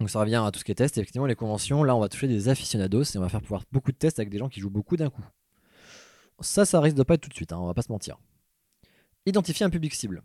Donc 0.00 0.10
ça 0.10 0.20
revient 0.20 0.42
à 0.44 0.50
tout 0.50 0.58
ce 0.58 0.64
qui 0.64 0.72
est 0.72 0.76
test. 0.76 0.98
Effectivement, 0.98 1.26
les 1.26 1.36
conventions, 1.36 1.84
là 1.84 1.94
on 1.94 2.00
va 2.00 2.08
toucher 2.08 2.28
des 2.28 2.48
aficionados 2.48 3.04
et 3.04 3.18
on 3.18 3.20
va 3.20 3.28
faire 3.28 3.42
pouvoir 3.42 3.64
beaucoup 3.72 3.92
de 3.92 3.96
tests 3.96 4.18
avec 4.18 4.30
des 4.30 4.38
gens 4.38 4.48
qui 4.48 4.60
jouent 4.60 4.70
beaucoup 4.70 4.96
d'un 4.96 5.10
coup. 5.10 5.24
Ça, 6.40 6.64
ça 6.64 6.80
risque 6.80 6.96
de 6.96 7.02
pas 7.02 7.14
être 7.14 7.20
tout 7.20 7.28
de 7.28 7.34
suite, 7.34 7.52
hein, 7.52 7.58
on 7.58 7.66
va 7.66 7.74
pas 7.74 7.82
se 7.82 7.92
mentir. 7.92 8.18
Identifier 9.26 9.64
un 9.64 9.70
public 9.70 9.94
cible. 9.94 10.22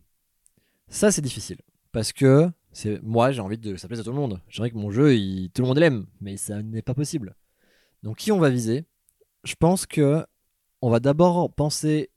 Ça, 0.88 1.12
c'est 1.12 1.22
difficile. 1.22 1.60
Parce 1.92 2.12
que 2.12 2.50
c'est 2.72 3.02
moi, 3.04 3.32
j'ai 3.32 3.42
envie 3.42 3.58
de 3.58 3.76
ça 3.76 3.88
plaise 3.88 4.00
à 4.00 4.04
tout 4.04 4.12
le 4.12 4.16
monde. 4.16 4.42
J'aimerais 4.50 4.72
que 4.72 4.78
mon 4.78 4.92
jeu, 4.92 5.16
tout 5.54 5.62
le 5.62 5.68
monde 5.68 5.78
l'aime, 5.78 6.06
mais 6.22 6.38
ça 6.38 6.62
n'est 6.62 6.82
pas 6.82 6.94
possible. 6.94 7.36
Donc 8.04 8.18
qui 8.18 8.32
on 8.32 8.40
va 8.40 8.50
viser? 8.50 8.86
Je 9.44 9.56
pense 9.56 9.86
que 9.86 10.26
on 10.82 10.90
va 10.90 11.00
d'abord 11.00 11.52
penser 11.54 12.10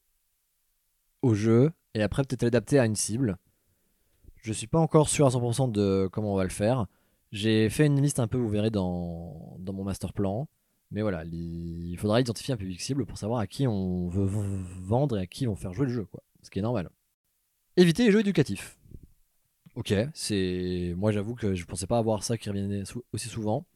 au 1.22 1.34
jeu 1.34 1.72
et 1.94 2.02
après 2.02 2.24
peut-être 2.24 2.42
l'adapter 2.42 2.78
à 2.78 2.86
une 2.86 2.96
cible. 2.96 3.36
Je 4.42 4.52
suis 4.52 4.66
pas 4.66 4.78
encore 4.78 5.08
sûr 5.08 5.26
à 5.26 5.30
100% 5.30 5.70
de 5.70 6.08
comment 6.12 6.34
on 6.34 6.36
va 6.36 6.44
le 6.44 6.50
faire. 6.50 6.86
J'ai 7.32 7.68
fait 7.70 7.86
une 7.86 8.00
liste 8.00 8.18
un 8.18 8.26
peu, 8.28 8.38
vous 8.38 8.48
verrez 8.48 8.70
dans, 8.70 9.56
dans 9.60 9.72
mon 9.72 9.84
master 9.84 10.12
plan. 10.12 10.48
Mais 10.90 11.02
voilà, 11.02 11.24
il 11.24 11.96
faudra 11.98 12.20
identifier 12.20 12.52
un 12.52 12.56
public 12.56 12.80
cible 12.80 13.06
pour 13.06 13.16
savoir 13.16 13.38
à 13.40 13.46
qui 13.46 13.68
on 13.68 14.08
veut 14.08 14.26
vendre 14.82 15.18
et 15.18 15.20
à 15.22 15.26
qui 15.26 15.46
on 15.46 15.54
faire 15.54 15.72
jouer 15.72 15.86
le 15.86 15.92
jeu, 15.92 16.04
quoi. 16.04 16.22
Ce 16.42 16.50
qui 16.50 16.58
est 16.58 16.62
normal. 16.62 16.90
Éviter 17.76 18.04
les 18.06 18.10
jeux 18.10 18.20
éducatifs. 18.20 18.76
Ok, 19.76 19.94
c'est. 20.14 20.94
Moi 20.96 21.12
j'avoue 21.12 21.36
que 21.36 21.54
je 21.54 21.64
pensais 21.64 21.86
pas 21.86 21.98
avoir 21.98 22.24
ça 22.24 22.36
qui 22.36 22.48
revenait 22.50 22.82
aussi 23.12 23.28
souvent. 23.28 23.66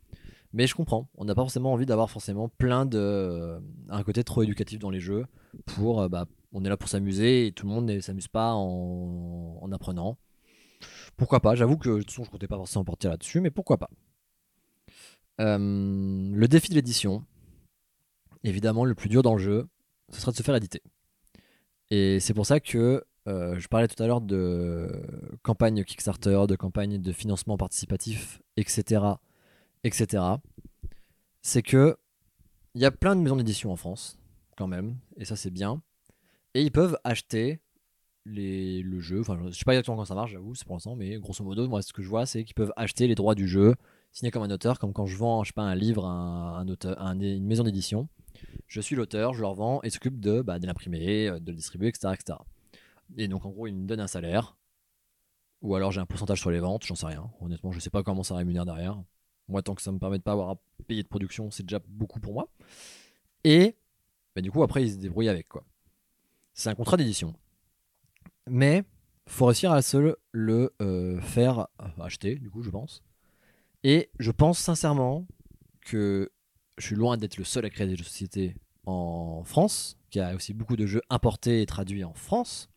Mais 0.53 0.67
je 0.67 0.75
comprends. 0.75 1.09
On 1.17 1.25
n'a 1.25 1.35
pas 1.37 1.43
forcément 1.43 1.73
envie 1.73 1.87
d'avoir 1.87 2.11
forcément 2.11 2.49
plein 2.49 2.85
de. 2.85 3.61
un 3.89 4.03
côté 4.03 4.25
trop 4.25 4.43
éducatif 4.43 4.81
dans 4.81 4.91
les 4.91 5.01
jeux. 5.01 5.27
Pour. 5.67 6.01
euh, 6.01 6.09
Bah, 6.09 6.27
on 6.53 6.65
est 6.65 6.69
là 6.69 6.77
pour 6.77 6.89
s'amuser 6.89 7.47
et 7.49 7.53
tout 7.53 7.67
le 7.67 7.73
monde 7.73 7.87
ne 7.87 8.01
s'amuse 8.01 8.29
pas 8.29 8.53
en, 8.55 9.59
en 9.61 9.73
apprenant. 9.73 10.19
Pourquoi 11.17 11.41
pas 11.41 11.55
J'avoue 11.55 11.77
que 11.77 11.89
de 11.89 11.99
toute 11.99 12.11
façon, 12.11 12.25
je 12.25 12.31
comptais 12.31 12.49
pas 12.49 12.57
forcément 12.57 12.85
partir 12.85 13.11
là-dessus, 13.11 13.41
mais 13.41 13.51
pourquoi 13.51 13.79
pas 13.79 13.91
Euh, 15.41 15.59
Le 15.59 16.47
défi 16.49 16.69
de 16.71 16.75
l'édition. 16.75 17.25
Évidemment, 18.43 18.85
le 18.85 18.95
plus 18.95 19.09
dur 19.09 19.23
dans 19.23 19.35
le 19.35 19.43
jeu, 19.43 19.67
ce 20.11 20.21
sera 20.21 20.33
de 20.33 20.37
se 20.37 20.43
faire 20.43 20.55
éditer. 20.57 20.83
Et 21.91 22.21
c'est 22.21 22.35
pour 22.35 22.47
ça 22.47 22.61
que 22.61 23.05
euh, 23.27 23.59
je 23.59 23.69
parlais 23.69 23.89
tout 23.89 24.03
à 24.03 24.07
l'heure 24.07 24.21
de 24.21 24.91
campagne 25.43 25.83
Kickstarter, 25.85 26.45
de 26.47 26.57
campagne 26.57 26.99
de 27.01 27.13
financement 27.13 27.57
participatif, 27.57 28.43
etc. 28.57 29.03
etc. 29.85 30.23
C'est 31.41 31.63
que 31.63 31.97
il 32.75 32.83
y 32.83 32.85
a 32.85 32.91
plein 32.91 33.15
de 33.17 33.21
maisons 33.21 33.37
d'édition 33.37 33.71
en 33.73 33.77
France, 33.77 34.19
quand 34.57 34.67
même, 34.67 34.99
et 35.17 35.25
ça 35.25 35.37
c'est 35.37 35.51
bien. 35.51 35.81
Et 36.55 36.63
ils 36.63 36.73
peuvent 36.73 36.99
acheter 37.05 37.61
le 38.25 39.01
jeu. 39.01 39.21
Enfin, 39.21 39.39
je 39.47 39.57
sais 39.57 39.65
pas 39.65 39.73
exactement 39.73 39.97
comment 39.97 40.05
ça 40.05 40.15
marche, 40.15 40.33
j'avoue, 40.33 40.55
c'est 40.55 40.65
pour 40.65 40.77
l'instant, 40.77 40.97
mais 40.97 41.19
grosso 41.19 41.45
modo, 41.45 41.69
moi 41.69 41.83
ce 41.83 41.93
que 41.93 42.03
je 42.03 42.09
vois, 42.09 42.27
c'est 42.27 42.45
qu'ils 42.45 42.55
peuvent 42.55 42.73
acheter 42.77 43.07
les 43.07 43.15
droits 43.15 43.35
du 43.35 43.47
jeu, 43.47 43.75
signer 44.13 44.31
comme 44.31 44.43
un 44.43 44.51
auteur, 44.51 44.79
comme 44.79 44.93
quand 44.93 45.07
je 45.07 45.17
vends, 45.17 45.45
je 45.45 45.49
sais 45.49 45.55
pas, 45.55 45.63
un 45.63 45.75
livre 45.75 46.07
à 46.07 46.65
auteur, 46.67 46.99
une 47.01 47.45
maison 47.45 47.65
d'édition. 47.65 48.09
Je 48.67 48.81
suis 48.81 48.97
l'auteur, 48.97 49.35
je 49.35 49.41
leur 49.41 49.55
vends 49.55 49.81
et 49.83 49.91
s'occupe 49.91 50.21
de, 50.21 50.41
bah, 50.41 50.59
de 50.59 50.67
l'imprimer, 50.67 51.29
euh, 51.29 51.39
de 51.39 51.51
le 51.51 51.57
distribuer, 51.57 51.89
etc., 51.89 52.15
etc. 52.15 52.39
Et 53.17 53.29
donc 53.29 53.45
en 53.45 53.51
gros, 53.51 53.67
ils 53.67 53.75
me 53.75 53.87
donnent 53.87 54.01
un 54.01 54.07
salaire. 54.07 54.57
Ou 55.63 55.75
alors 55.75 55.93
j'ai 55.93 56.01
un 56.01 56.07
pourcentage 56.07 56.41
sur 56.41 56.51
les 56.51 56.61
ventes, 56.61 56.85
j'en 56.85 56.95
sais 56.95 57.07
rien. 57.07 57.31
Honnêtement, 57.41 57.73
je 57.73 57.81
sais 57.81 57.91
pas 57.91 58.03
comment 58.03 58.23
ça 58.23 58.35
rémunère 58.35 58.65
derrière. 58.65 59.01
Moi, 59.49 59.63
tant 59.63 59.75
que 59.75 59.83
ça 59.83 59.93
me 59.93 59.99
permet 59.99 60.19
de 60.19 60.23
pas 60.23 60.33
avoir 60.33 60.51
à 60.51 60.57
payer 60.87 61.03
de 61.03 61.09
production, 61.09 61.51
c'est 61.51 61.63
déjà 61.63 61.81
beaucoup 61.87 62.21
pour 62.21 62.33
moi. 62.33 62.49
Et 63.45 63.77
bah, 64.35 64.43
du 64.43 64.51
coup, 64.51 64.63
après, 64.63 64.83
ils 64.83 64.93
se 64.93 64.97
débrouillent 64.97 65.29
avec 65.29 65.49
quoi. 65.49 65.65
C'est 66.55 66.71
un 66.71 66.75
contrat 66.75 66.97
d'édition. 66.97 67.35
Mais 68.49 68.85
faut 69.27 69.47
réussir 69.47 69.73
à 69.73 69.83
se 69.83 70.17
le 70.33 70.75
euh, 70.83 71.21
faire 71.21 71.67
euh, 71.81 72.03
acheter, 72.03 72.37
du 72.37 72.51
coup, 72.51 72.63
je 72.63 72.71
pense. 72.71 73.03
Et 73.83 74.11
je 74.19 74.31
pense 74.31 74.59
sincèrement 74.59 75.27
que 75.81 76.31
je 76.79 76.87
suis 76.87 76.97
loin 76.97 77.17
d'être 77.17 77.37
le 77.37 77.45
seul 77.45 77.65
à 77.65 77.71
créer 77.71 77.87
des 77.87 77.97
jeux 77.97 78.03
de 78.03 78.09
société 78.09 78.57
en 78.87 79.45
France, 79.45 79.97
qui 80.11 80.21
a 80.21 80.35
aussi 80.35 80.53
beaucoup 80.55 80.77
de 80.77 80.87
jeux 80.87 81.03
importés 81.11 81.63
et 81.63 81.67
traduits 81.67 82.05
en 82.05 82.15
France. 82.15 82.69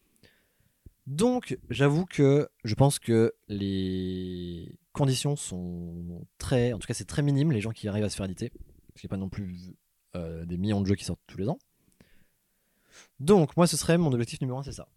Donc, 1.05 1.57
j'avoue 1.69 2.05
que 2.05 2.49
je 2.65 2.75
pense 2.75 2.99
que 2.99 3.33
les 3.47 4.77
conditions 4.91 5.37
sont 5.37 6.25
très. 6.37 6.73
En 6.73 6.79
tout 6.79 6.87
cas, 6.87 6.93
c'est 6.93 7.05
très 7.05 7.21
minime 7.21 7.51
les 7.51 7.61
gens 7.61 7.71
qui 7.71 7.87
arrivent 7.87 8.03
à 8.03 8.09
se 8.09 8.17
faire 8.17 8.25
éditer. 8.25 8.49
Parce 8.49 9.01
qu'il 9.01 9.07
n'y 9.07 9.13
a 9.13 9.15
pas 9.15 9.17
non 9.17 9.29
plus 9.29 9.77
euh, 10.15 10.45
des 10.45 10.57
millions 10.57 10.81
de 10.81 10.85
jeux 10.85 10.95
qui 10.95 11.05
sortent 11.05 11.21
tous 11.27 11.37
les 11.37 11.47
ans. 11.47 11.59
Donc, 13.19 13.55
moi, 13.55 13.67
ce 13.67 13.77
serait 13.77 13.97
mon 13.97 14.11
objectif 14.11 14.41
numéro 14.41 14.59
un, 14.59 14.63
c'est 14.63 14.73
ça. 14.73 14.87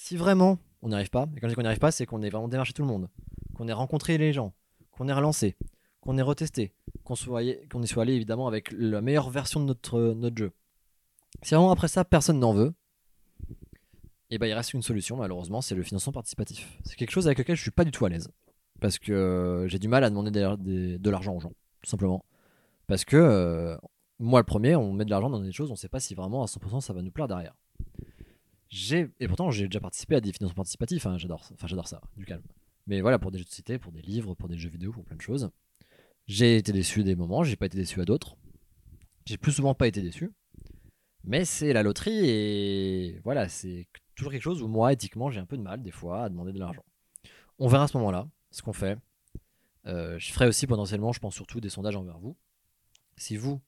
Si 0.00 0.16
vraiment 0.16 0.60
on 0.80 0.90
n'y 0.90 0.94
arrive 0.94 1.10
pas, 1.10 1.26
et 1.36 1.40
quand 1.40 1.48
je 1.48 1.50
dis 1.50 1.54
qu'on 1.56 1.62
n'y 1.62 1.66
arrive 1.66 1.80
pas, 1.80 1.90
c'est 1.90 2.06
qu'on 2.06 2.22
ait 2.22 2.30
vraiment 2.30 2.46
démarché 2.46 2.72
tout 2.72 2.82
le 2.82 2.88
monde, 2.88 3.08
qu'on 3.56 3.66
ait 3.66 3.72
rencontré 3.72 4.16
les 4.16 4.32
gens, 4.32 4.54
qu'on 4.92 5.08
ait 5.08 5.12
relancé, 5.12 5.56
qu'on 6.00 6.16
ait 6.16 6.22
retesté, 6.22 6.72
qu'on 7.02 7.16
y 7.16 7.86
soit 7.88 8.02
allé 8.02 8.12
évidemment 8.14 8.46
avec 8.46 8.70
la 8.70 9.00
meilleure 9.00 9.28
version 9.28 9.58
de 9.58 9.64
notre, 9.64 10.14
notre 10.14 10.38
jeu. 10.38 10.52
Si 11.42 11.52
vraiment 11.52 11.72
après 11.72 11.88
ça, 11.88 12.04
personne 12.04 12.38
n'en 12.38 12.52
veut, 12.52 12.72
et 14.30 14.38
ben 14.38 14.46
il 14.46 14.52
reste 14.52 14.72
une 14.72 14.82
solution 14.82 15.16
malheureusement, 15.16 15.60
c'est 15.60 15.74
le 15.74 15.82
financement 15.82 16.12
participatif. 16.12 16.78
C'est 16.84 16.94
quelque 16.94 17.10
chose 17.10 17.26
avec 17.26 17.38
lequel 17.38 17.56
je 17.56 17.62
suis 17.62 17.72
pas 17.72 17.84
du 17.84 17.90
tout 17.90 18.06
à 18.06 18.08
l'aise. 18.08 18.30
Parce 18.80 19.00
que 19.00 19.12
euh, 19.12 19.66
j'ai 19.66 19.80
du 19.80 19.88
mal 19.88 20.04
à 20.04 20.10
demander 20.10 20.30
de 20.30 21.10
l'argent 21.10 21.34
aux 21.34 21.40
gens, 21.40 21.52
tout 21.82 21.90
simplement. 21.90 22.24
Parce 22.86 23.04
que 23.04 23.16
euh, 23.16 23.76
moi 24.20 24.38
le 24.38 24.46
premier, 24.46 24.76
on 24.76 24.92
met 24.92 25.04
de 25.04 25.10
l'argent 25.10 25.28
dans 25.28 25.40
des 25.40 25.50
choses, 25.50 25.72
on 25.72 25.76
sait 25.76 25.88
pas 25.88 25.98
si 25.98 26.14
vraiment 26.14 26.44
à 26.44 26.46
100% 26.46 26.82
ça 26.82 26.92
va 26.92 27.02
nous 27.02 27.10
plaire 27.10 27.26
derrière. 27.26 27.56
Et 28.70 29.28
pourtant 29.28 29.50
j'ai 29.50 29.66
déjà 29.66 29.80
participé 29.80 30.16
à 30.16 30.20
des 30.20 30.32
financements 30.32 30.56
participatifs, 30.56 31.06
hein, 31.06 31.16
j'adore, 31.18 31.48
enfin 31.52 31.66
j'adore 31.66 31.88
ça, 31.88 32.00
du 32.16 32.24
calme. 32.24 32.42
Mais 32.86 33.00
voilà 33.00 33.18
pour 33.18 33.30
des 33.30 33.38
jeux 33.38 33.44
de 33.44 33.48
société, 33.48 33.78
pour 33.78 33.92
des 33.92 34.02
livres, 34.02 34.34
pour 34.34 34.48
des 34.48 34.58
jeux 34.58 34.70
vidéo, 34.70 34.92
pour 34.92 35.04
plein 35.04 35.16
de 35.16 35.22
choses. 35.22 35.50
J'ai 36.26 36.56
été 36.56 36.72
déçu 36.72 37.04
des 37.04 37.16
moments, 37.16 37.42
j'ai 37.42 37.56
pas 37.56 37.66
été 37.66 37.78
déçu 37.78 38.00
à 38.00 38.04
d'autres. 38.04 38.36
J'ai 39.26 39.38
plus 39.38 39.52
souvent 39.52 39.74
pas 39.74 39.86
été 39.86 40.02
déçu. 40.02 40.30
Mais 41.24 41.44
c'est 41.44 41.72
la 41.72 41.82
loterie 41.82 42.28
et 42.28 43.20
voilà, 43.24 43.48
c'est 43.48 43.86
toujours 44.14 44.32
quelque 44.32 44.42
chose 44.42 44.62
où 44.62 44.68
moi, 44.68 44.92
éthiquement, 44.92 45.30
j'ai 45.30 45.40
un 45.40 45.46
peu 45.46 45.56
de 45.56 45.62
mal 45.62 45.82
des 45.82 45.90
fois 45.90 46.24
à 46.24 46.28
demander 46.28 46.52
de 46.52 46.58
l'argent. 46.58 46.84
On 47.58 47.68
verra 47.68 47.84
à 47.84 47.88
ce 47.88 47.96
moment-là 47.98 48.28
ce 48.50 48.62
qu'on 48.62 48.72
fait. 48.72 48.98
Euh, 49.86 50.18
je 50.18 50.32
ferai 50.32 50.46
aussi 50.46 50.66
potentiellement, 50.66 51.12
je 51.12 51.20
pense 51.20 51.34
surtout, 51.34 51.60
des 51.60 51.68
sondages 51.68 51.96
envers 51.96 52.18
vous. 52.18 52.36
Si 53.16 53.36
vous, 53.36 53.60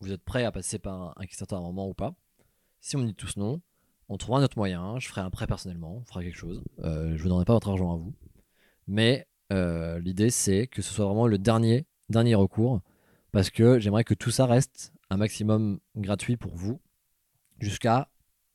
vous 0.00 0.12
êtes 0.12 0.22
prêt 0.22 0.44
à 0.44 0.52
passer 0.52 0.78
par 0.78 1.18
un 1.18 1.26
Kickstarter 1.26 1.54
à 1.54 1.58
un 1.58 1.62
moment 1.62 1.88
ou 1.88 1.94
pas. 1.94 2.14
Si 2.80 2.96
on 2.96 3.00
me 3.00 3.06
dit 3.06 3.14
tous 3.14 3.36
non, 3.36 3.60
on 4.08 4.16
trouvera 4.16 4.40
un 4.40 4.44
autre 4.44 4.58
moyen, 4.58 4.98
je 4.98 5.08
ferai 5.08 5.20
un 5.20 5.30
prêt 5.30 5.46
personnellement, 5.46 5.96
on 5.96 6.04
fera 6.04 6.22
quelque 6.22 6.36
chose. 6.36 6.62
Euh, 6.80 7.16
je 7.16 7.22
vous 7.22 7.28
donnerai 7.28 7.44
pas 7.44 7.54
votre 7.54 7.68
argent 7.68 7.92
à 7.92 7.96
vous. 7.96 8.14
Mais 8.86 9.26
euh, 9.52 9.98
l'idée, 10.00 10.30
c'est 10.30 10.66
que 10.66 10.82
ce 10.82 10.92
soit 10.92 11.06
vraiment 11.06 11.26
le 11.26 11.38
dernier, 11.38 11.86
dernier 12.08 12.34
recours, 12.34 12.80
parce 13.32 13.50
que 13.50 13.78
j'aimerais 13.78 14.04
que 14.04 14.14
tout 14.14 14.30
ça 14.30 14.46
reste 14.46 14.92
un 15.10 15.16
maximum 15.16 15.80
gratuit 15.96 16.36
pour 16.36 16.54
vous, 16.54 16.80
jusqu'à 17.58 18.08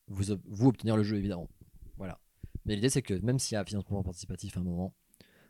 vous, 0.07 0.35
vous 0.45 0.67
obtenir 0.67 0.97
le 0.97 1.03
jeu, 1.03 1.17
évidemment. 1.17 1.49
Voilà. 1.97 2.19
Mais 2.65 2.75
l'idée, 2.75 2.89
c'est 2.89 3.01
que 3.01 3.13
même 3.13 3.39
s'il 3.39 3.55
y 3.55 3.57
a 3.57 3.61
un 3.61 3.65
financement 3.65 4.03
participatif 4.03 4.57
à 4.57 4.59
un 4.59 4.63
moment, 4.63 4.93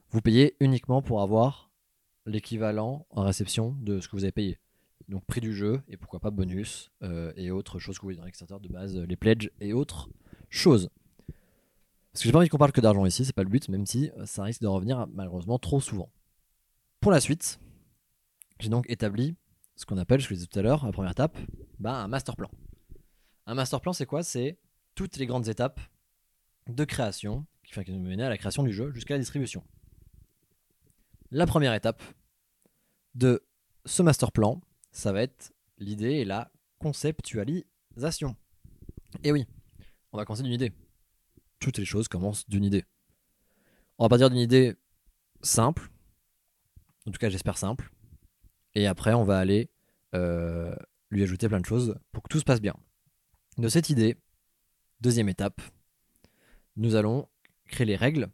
vous 0.10 0.22
payez 0.22 0.56
uniquement 0.60 1.02
pour 1.02 1.22
avoir 1.22 1.72
l'équivalent 2.26 3.06
en 3.10 3.24
réception 3.24 3.76
de 3.82 4.00
ce 4.00 4.08
que 4.08 4.16
vous 4.16 4.24
avez 4.24 4.32
payé. 4.32 4.60
Donc 5.10 5.26
prix 5.26 5.42
du 5.42 5.54
jeu 5.54 5.82
et 5.88 5.98
pourquoi 5.98 6.20
pas 6.20 6.30
bonus 6.30 6.92
euh, 7.02 7.34
et 7.36 7.50
autres 7.50 7.80
choses 7.80 7.98
que 7.98 8.04
vous 8.04 8.08
voyez 8.08 8.20
dans 8.20 8.26
l'extérieur 8.26 8.60
de 8.60 8.70
base, 8.70 8.96
les 8.96 9.16
pledges 9.16 9.52
et 9.60 9.74
autres 9.74 10.10
choses. 10.50 10.90
Parce 12.12 12.22
que 12.22 12.28
j'ai 12.28 12.32
pas 12.32 12.38
envie 12.40 12.50
qu'on 12.50 12.58
parle 12.58 12.72
que 12.72 12.82
d'argent 12.82 13.06
ici, 13.06 13.26
c'est 13.26 13.34
pas 13.34 13.44
le 13.44 13.50
but, 13.50 13.70
même 13.70 13.88
si 13.88 14.12
euh, 14.18 14.26
ça 14.26 14.44
risque 14.44 14.62
de 14.62 14.68
revenir 14.68 15.08
malheureusement 15.08 15.58
trop 15.58 15.82
souvent. 15.82 16.12
Pour 17.00 17.12
la 17.12 17.20
suite, 17.20 17.60
j'ai 18.60 18.70
donc 18.70 18.88
établi 18.88 19.36
ce 19.76 19.86
qu'on 19.86 19.98
appelle, 19.98 20.20
je 20.20 20.30
le 20.30 20.36
disais 20.36 20.48
tout 20.48 20.60
à 20.60 20.62
l'heure, 20.62 20.86
la 20.86 20.92
première 20.92 21.12
étape, 21.12 21.38
bah, 21.80 21.96
un 21.96 22.08
master 22.08 22.36
plan. 22.36 22.52
Un 23.48 23.56
master 23.56 23.80
plan, 23.82 23.94
c'est 23.94 24.06
quoi? 24.06 24.22
C'est 24.24 24.60
toutes 24.94 25.18
les 25.18 25.26
grandes 25.26 25.48
étapes 25.48 25.80
de 26.68 26.84
création 26.84 27.46
qui, 27.64 27.72
enfin, 27.72 27.84
qui 27.84 27.94
nous 27.94 28.00
mener 28.00 28.24
à 28.24 28.30
la 28.30 28.38
création 28.38 28.62
du 28.64 28.74
jeu 28.74 28.92
jusqu'à 28.92 29.14
la 29.14 29.20
distribution. 29.20 29.64
La 31.32 31.46
première 31.46 31.74
étape 31.74 32.04
de 33.16 33.42
ce 33.86 34.04
master 34.04 34.32
plan, 34.34 34.62
ça 34.92 35.12
va 35.12 35.22
être 35.22 35.54
l'idée 35.78 36.14
et 36.14 36.26
la 36.26 36.52
conceptualisation. 36.80 38.36
Et 39.24 39.32
oui, 39.32 39.48
on 40.12 40.18
va 40.18 40.26
commencer 40.26 40.44
d'une 40.44 40.54
idée. 40.54 40.72
Toutes 41.60 41.78
les 41.78 41.86
choses 41.86 42.08
commencent 42.08 42.48
d'une 42.48 42.64
idée. 42.64 42.86
On 43.98 44.06
va 44.06 44.10
pas 44.10 44.18
dire 44.18 44.30
d'une 44.30 44.40
idée 44.40 44.76
simple, 45.42 45.90
en 47.06 47.12
tout 47.12 47.20
cas 47.20 47.30
j'espère 47.30 47.58
simple, 47.58 47.92
et 48.74 48.88
après 48.88 49.14
on 49.14 49.24
va 49.24 49.38
aller 49.38 49.70
euh, 50.16 50.76
lui 51.10 51.24
ajouter 51.24 51.48
plein 51.48 51.60
de 51.60 51.66
choses 51.66 51.96
pour 52.12 52.24
que 52.24 52.30
tout 52.30 52.40
se 52.40 52.46
passe 52.46 52.62
bien. 52.62 52.76
De 53.58 53.68
cette 53.68 53.90
idée, 53.90 54.18
deuxième 55.02 55.30
étape, 55.30 55.62
nous 56.76 56.96
allons 56.96 57.28
créer 57.66 57.86
les 57.86 57.96
règles 57.96 58.30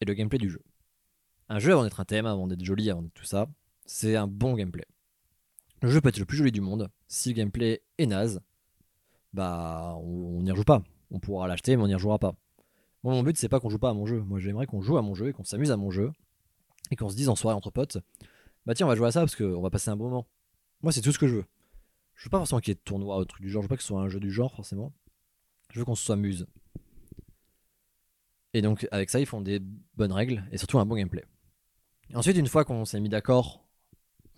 et 0.00 0.04
le 0.04 0.14
gameplay 0.14 0.38
du 0.38 0.50
jeu. 0.50 0.62
Un 1.48 1.58
jeu 1.58 1.72
avant 1.72 1.82
d'être 1.82 2.00
un 2.00 2.04
thème, 2.04 2.26
avant 2.26 2.46
d'être 2.46 2.64
joli, 2.64 2.90
avant 2.90 3.02
d'être 3.02 3.14
tout 3.14 3.24
ça, 3.24 3.48
c'est 3.86 4.16
un 4.16 4.26
bon 4.26 4.54
gameplay. 4.54 4.84
Le 5.80 5.90
jeu 5.90 6.00
peut 6.00 6.08
être 6.08 6.18
le 6.18 6.24
plus 6.24 6.36
joli 6.36 6.52
du 6.52 6.60
monde. 6.60 6.90
Si 7.06 7.28
le 7.28 7.34
gameplay 7.34 7.82
est 7.98 8.06
naze, 8.06 8.40
bah 9.32 9.94
on 10.02 10.42
n'y 10.42 10.50
rejoue 10.50 10.64
pas. 10.64 10.82
On 11.10 11.20
pourra 11.20 11.46
l'acheter, 11.48 11.76
mais 11.76 11.82
on 11.82 11.86
n'y 11.86 11.94
rejouera 11.94 12.18
pas. 12.18 12.34
Moi, 13.04 13.14
mon 13.14 13.22
but, 13.22 13.36
c'est 13.36 13.48
pas 13.48 13.60
qu'on 13.60 13.70
joue 13.70 13.78
pas 13.78 13.90
à 13.90 13.94
mon 13.94 14.06
jeu. 14.06 14.20
Moi, 14.20 14.40
j'aimerais 14.40 14.66
qu'on 14.66 14.82
joue 14.82 14.98
à 14.98 15.02
mon 15.02 15.14
jeu 15.14 15.28
et 15.28 15.32
qu'on 15.32 15.44
s'amuse 15.44 15.70
à 15.70 15.76
mon 15.76 15.90
jeu. 15.90 16.10
Et 16.90 16.96
qu'on 16.96 17.08
se 17.08 17.16
dise 17.16 17.28
en 17.28 17.36
soirée 17.36 17.56
entre 17.56 17.70
potes, 17.70 17.98
bah 18.66 18.74
tiens, 18.74 18.86
on 18.86 18.88
va 18.88 18.96
jouer 18.96 19.08
à 19.08 19.12
ça 19.12 19.20
parce 19.20 19.36
qu'on 19.36 19.60
va 19.60 19.70
passer 19.70 19.90
un 19.90 19.96
bon 19.96 20.04
moment. 20.04 20.26
Moi, 20.82 20.92
c'est 20.92 21.00
tout 21.00 21.12
ce 21.12 21.18
que 21.18 21.28
je 21.28 21.36
veux. 21.36 21.44
Je 22.14 22.24
veux 22.24 22.30
pas 22.30 22.38
forcément 22.38 22.60
qu'il 22.60 22.70
y 22.70 22.72
ait 22.72 22.74
de 22.74 22.80
tournoi 22.80 23.18
ou 23.18 23.24
truc 23.24 23.42
du 23.42 23.50
genre. 23.50 23.62
Je 23.62 23.66
veux 23.66 23.68
pas 23.68 23.76
que 23.76 23.82
ce 23.82 23.88
soit 23.88 24.00
un 24.00 24.08
jeu 24.08 24.18
du 24.18 24.30
genre, 24.30 24.54
forcément. 24.54 24.92
Je 25.70 25.78
veux 25.78 25.84
qu'on 25.84 25.94
se 25.94 26.10
amuse. 26.10 26.46
Et 28.54 28.62
donc, 28.62 28.88
avec 28.90 29.10
ça, 29.10 29.20
ils 29.20 29.26
font 29.26 29.40
des 29.40 29.60
bonnes 29.96 30.12
règles 30.12 30.44
et 30.50 30.58
surtout 30.58 30.78
un 30.78 30.86
bon 30.86 30.96
gameplay. 30.96 31.24
ensuite, 32.14 32.36
une 32.36 32.46
fois 32.46 32.64
qu'on 32.64 32.84
s'est 32.84 33.00
mis 33.00 33.08
d'accord 33.08 33.67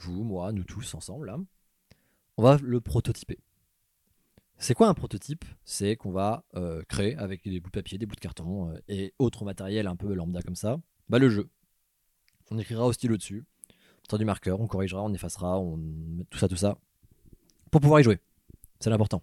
vous, 0.03 0.25
moi, 0.25 0.53
nous 0.53 0.65
tous 0.65 0.95
ensemble, 0.95 1.27
là, 1.27 1.39
on 2.37 2.43
va 2.43 2.59
le 2.63 2.81
prototyper. 2.81 3.39
C'est 4.59 4.75
quoi 4.75 4.89
un 4.89 4.95
prototype? 4.95 5.45
C'est 5.65 5.97
qu'on 5.97 6.13
va 6.13 6.45
euh, 6.55 6.83
créer 6.89 7.17
avec 7.17 7.45
des 7.45 7.61
bouts 7.61 7.71
de 7.71 7.75
papier, 7.75 7.97
des 7.97 8.07
bouts 8.07 8.15
de 8.15 8.21
carton 8.21 8.71
euh, 8.71 8.79
et 8.89 9.15
autres 9.19 9.45
matériel 9.45 9.87
un 9.87 9.97
peu 9.97 10.13
lambda 10.13 10.43
comme 10.43 10.57
ça, 10.57 10.81
bah, 11.09 11.19
le 11.19 11.31
jeu. 11.31 11.49
On 12.51 12.59
écrira 12.59 12.85
au 12.85 12.93
stylo 12.93 13.17
dessus, 13.17 13.45
on 14.13 14.19
du 14.19 14.25
marqueur, 14.25 14.61
on 14.61 14.67
corrigera, 14.67 15.03
on 15.03 15.13
effacera, 15.13 15.59
on 15.59 15.79
tout 16.31 16.39
ça, 16.39 16.49
tout 16.49 16.57
ça, 16.57 16.79
pour 17.71 17.81
pouvoir 17.81 18.01
y 18.01 18.03
jouer. 18.03 18.19
C'est 18.81 18.91
l'important. 18.91 19.23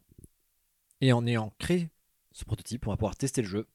Et 1.01 1.11
en 1.11 1.25
ayant 1.25 1.53
créé 1.59 1.89
ce 2.31 2.45
prototype, 2.45 2.87
on 2.87 2.91
va 2.91 2.97
pouvoir 2.97 3.15
tester 3.15 3.41
le 3.41 3.47
jeu. 3.47 3.67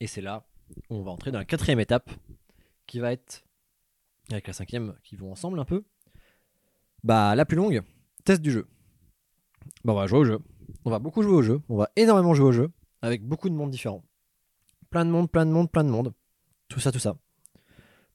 Et 0.00 0.06
c'est 0.06 0.20
là 0.20 0.46
où 0.90 0.96
on 0.96 1.02
va 1.02 1.10
entrer 1.10 1.30
dans 1.30 1.38
la 1.38 1.44
quatrième 1.44 1.80
étape, 1.80 2.10
qui 2.86 2.98
va 2.98 3.12
être 3.12 3.44
avec 4.30 4.46
la 4.46 4.52
cinquième 4.52 4.96
qui 5.04 5.16
vont 5.16 5.30
ensemble 5.30 5.60
un 5.60 5.64
peu, 5.64 5.84
bah, 7.04 7.34
la 7.34 7.44
plus 7.44 7.56
longue, 7.56 7.82
test 8.24 8.42
du 8.42 8.50
jeu. 8.50 8.66
Bah, 9.84 9.92
on 9.92 9.96
va 9.96 10.06
jouer 10.06 10.18
au 10.20 10.24
jeu. 10.24 10.38
On 10.84 10.90
va 10.90 10.98
beaucoup 10.98 11.22
jouer 11.22 11.34
au 11.34 11.42
jeu. 11.42 11.60
On 11.68 11.76
va 11.76 11.90
énormément 11.96 12.34
jouer 12.34 12.46
au 12.46 12.52
jeu. 12.52 12.70
Avec 13.02 13.22
beaucoup 13.22 13.48
de 13.48 13.54
monde 13.54 13.70
différents. 13.70 14.04
Plein 14.90 15.04
de 15.04 15.10
monde, 15.10 15.30
plein 15.30 15.46
de 15.46 15.50
monde, 15.50 15.70
plein 15.70 15.84
de 15.84 15.90
monde. 15.90 16.12
Tout 16.68 16.80
ça, 16.80 16.92
tout 16.92 16.98
ça. 16.98 17.16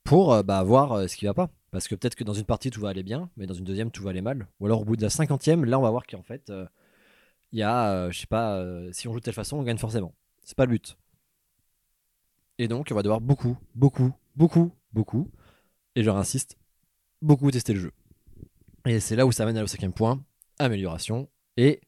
Pour 0.04 0.32
euh, 0.32 0.42
bah, 0.42 0.62
voir 0.62 0.92
euh, 0.92 1.06
ce 1.06 1.16
qui 1.16 1.24
va 1.24 1.34
pas. 1.34 1.50
Parce 1.70 1.88
que 1.88 1.94
peut-être 1.94 2.14
que 2.14 2.24
dans 2.24 2.34
une 2.34 2.44
partie 2.44 2.70
tout 2.70 2.80
va 2.80 2.90
aller 2.90 3.02
bien, 3.02 3.30
mais 3.36 3.46
dans 3.46 3.54
une 3.54 3.64
deuxième 3.64 3.90
tout 3.90 4.02
va 4.02 4.10
aller 4.10 4.20
mal. 4.20 4.46
Ou 4.60 4.66
alors 4.66 4.82
au 4.82 4.84
bout 4.84 4.96
de 4.96 5.02
la 5.02 5.08
cinquantième, 5.10 5.64
là 5.64 5.78
on 5.78 5.82
va 5.82 5.90
voir 5.90 6.06
qu'en 6.06 6.22
fait, 6.22 6.50
euh, 6.50 6.66
il 7.52 7.58
y 7.58 7.62
a, 7.62 8.10
je 8.10 8.18
sais 8.18 8.26
pas, 8.26 8.62
si 8.92 9.08
on 9.08 9.12
joue 9.12 9.20
de 9.20 9.24
telle 9.24 9.32
façon, 9.32 9.56
on 9.56 9.62
gagne 9.62 9.78
forcément. 9.78 10.14
C'est 10.42 10.56
pas 10.56 10.66
le 10.66 10.72
but. 10.72 10.98
Et 12.58 12.68
donc 12.68 12.88
on 12.90 12.94
va 12.94 13.02
devoir 13.02 13.22
beaucoup, 13.22 13.56
beaucoup, 13.74 14.12
beaucoup, 14.36 14.72
beaucoup, 14.92 15.30
et 15.94 16.02
je 16.02 16.10
insiste, 16.10 16.58
beaucoup 17.22 17.50
tester 17.50 17.72
le 17.72 17.80
jeu. 17.80 17.92
Et 18.86 18.98
c'est 19.00 19.16
là 19.16 19.26
où 19.26 19.32
ça 19.32 19.46
mène 19.46 19.58
au 19.58 19.66
cinquième 19.66 19.92
point, 19.92 20.24
amélioration 20.58 21.28
et 21.56 21.80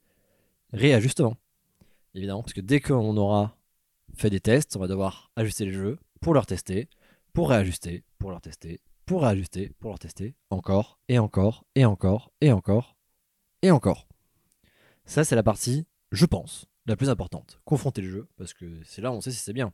réajustement. 0.73 1.37
Évidemment, 2.15 2.43
parce 2.43 2.53
que 2.53 2.61
dès 2.61 2.81
qu'on 2.81 3.17
aura 3.17 3.57
fait 4.17 4.31
des 4.31 4.41
tests, 4.41 4.77
on 4.77 4.81
va 4.81 4.87
devoir 4.87 5.33
ajuster 5.35 5.65
le 5.65 5.73
jeu 5.73 5.99
pour 6.21 6.35
leur 6.35 6.47
tester, 6.47 6.89
pour 7.33 7.49
réajuster, 7.49 8.05
pour 8.19 8.31
leur 8.31 8.41
tester, 8.41 8.81
pour 9.07 9.23
réajuster, 9.23 9.73
pour 9.81 9.91
leur 9.91 9.99
tester, 9.99 10.37
encore, 10.51 11.01
et 11.09 11.19
encore, 11.19 11.65
et 11.75 11.85
encore, 11.85 12.33
et 12.41 12.53
encore, 12.53 12.97
et 13.63 13.71
encore. 13.73 14.07
Ça, 15.05 15.25
c'est 15.25 15.35
la 15.35 15.43
partie, 15.43 15.87
je 16.13 16.27
pense, 16.27 16.67
la 16.87 16.97
plus 16.97 17.11
importante. 17.11 17.61
Confronter 17.65 18.03
le 18.03 18.11
jeu, 18.11 18.29
parce 18.37 18.55
que 18.55 18.83
c'est 18.85 19.03
là 19.03 19.11
où 19.11 19.15
on 19.15 19.21
sait 19.21 19.33
si 19.33 19.39
c'est 19.39 19.53
bien. 19.53 19.73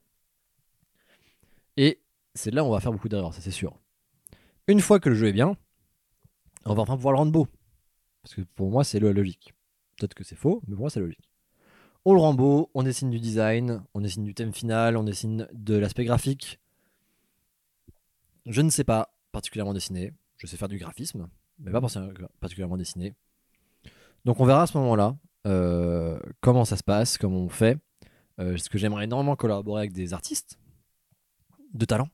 Et 1.76 2.00
c'est 2.35 2.50
là 2.50 2.64
où 2.64 2.68
on 2.68 2.72
va 2.72 2.80
faire 2.80 2.92
beaucoup 2.92 3.09
d'erreurs, 3.09 3.35
ça 3.35 3.40
c'est 3.40 3.50
sûr. 3.50 3.78
Une 4.66 4.80
fois 4.80 5.00
que 5.00 5.11
le 5.11 5.14
jeu 5.14 5.28
est 5.28 5.33
bien, 5.33 5.56
on 6.64 6.75
va 6.75 6.83
enfin 6.83 6.96
pouvoir 6.96 7.12
le 7.12 7.18
rendre 7.18 7.33
beau. 7.33 7.46
Parce 8.23 8.35
que 8.35 8.42
pour 8.42 8.70
moi, 8.70 8.85
c'est 8.85 9.01
logique. 9.01 9.55
Peut-être 9.96 10.14
que 10.14 10.25
c'est 10.25 10.37
faux, 10.37 10.62
mais 10.66 10.75
pour 10.75 10.83
moi, 10.83 10.90
c'est 10.90 11.01
logique. 11.01 11.31
On 12.05 12.14
le 12.14 12.20
rend 12.20 12.35
beau, 12.35 12.70
on 12.75 12.83
dessine 12.83 13.11
du 13.11 13.20
design, 13.20 13.83
on 13.92 14.01
dessine 14.01 14.25
du 14.25 14.35
thème 14.35 14.55
final, 14.55 14.96
on 14.96 15.05
dessine 15.05 15.49
de 15.53 15.77
l'aspect 15.77 16.05
graphique. 16.05 16.59
Je 18.46 18.62
ne 18.62 18.70
sais 18.70 18.85
pas 18.85 19.14
particulièrement 19.33 19.75
dessiner. 19.75 20.12
Je 20.38 20.46
sais 20.46 20.57
faire 20.57 20.68
du 20.68 20.79
graphisme, 20.79 21.29
mais 21.59 21.70
pas 21.70 21.83
particulièrement 22.40 22.79
dessiner. 22.79 23.14
Donc 24.25 24.40
on 24.40 24.46
verra 24.46 24.62
à 24.62 24.66
ce 24.66 24.79
moment-là 24.79 25.16
euh, 25.46 26.18
comment 26.40 26.64
ça 26.64 26.77
se 26.77 26.83
passe, 26.83 27.18
comment 27.18 27.40
on 27.40 27.49
fait. 27.49 27.79
Euh, 28.38 28.57
ce 28.57 28.70
que 28.70 28.79
j'aimerais 28.79 29.05
énormément 29.05 29.37
collaborer 29.37 29.83
avec 29.83 29.92
des 29.92 30.14
artistes 30.14 30.59
de 31.75 31.85
talent. 31.85 32.09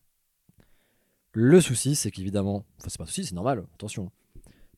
Le 1.33 1.61
souci, 1.61 1.95
c'est 1.95 2.11
qu'évidemment, 2.11 2.65
enfin 2.79 2.89
c'est 2.89 2.99
pas 2.99 3.05
un 3.05 3.07
souci, 3.07 3.25
c'est 3.25 3.35
normal, 3.35 3.65
attention. 3.75 4.11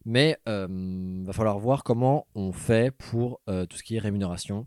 Mais 0.04 0.38
il 0.46 0.50
euh, 0.50 1.22
va 1.24 1.32
falloir 1.32 1.58
voir 1.58 1.84
comment 1.84 2.26
on 2.34 2.52
fait 2.52 2.90
pour 2.90 3.40
euh, 3.48 3.66
tout 3.66 3.76
ce 3.76 3.82
qui 3.82 3.96
est 3.96 3.98
rémunération. 3.98 4.66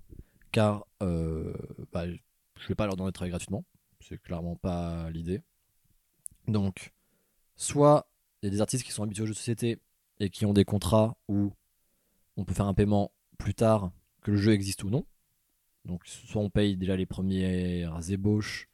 Car 0.51 0.85
euh, 1.01 1.53
bah, 1.91 2.05
je 2.05 2.13
ne 2.63 2.67
vais 2.67 2.75
pas 2.75 2.85
leur 2.85 2.95
donner 2.95 3.09
de 3.09 3.13
travailler 3.13 3.31
gratuitement. 3.31 3.63
C'est 4.01 4.21
clairement 4.21 4.55
pas 4.55 5.09
l'idée. 5.09 5.41
Donc, 6.47 6.93
soit 7.55 8.07
il 8.41 8.47
y 8.47 8.49
a 8.49 8.51
des 8.51 8.61
artistes 8.61 8.83
qui 8.83 8.91
sont 8.91 9.03
habitués 9.03 9.23
aux 9.23 9.27
jeux 9.27 9.33
de 9.33 9.37
société 9.37 9.79
et 10.19 10.29
qui 10.29 10.45
ont 10.45 10.53
des 10.53 10.65
contrats 10.65 11.15
où 11.27 11.53
on 12.35 12.43
peut 12.43 12.53
faire 12.53 12.67
un 12.67 12.73
paiement 12.73 13.11
plus 13.37 13.53
tard 13.53 13.91
que 14.21 14.31
le 14.31 14.37
jeu 14.37 14.51
existe 14.51 14.83
ou 14.83 14.89
non. 14.89 15.05
Donc, 15.85 16.05
soit 16.05 16.41
on 16.41 16.49
paye 16.49 16.77
déjà 16.77 16.95
les 16.95 17.05
premières 17.05 18.11
ébauches 18.11 18.67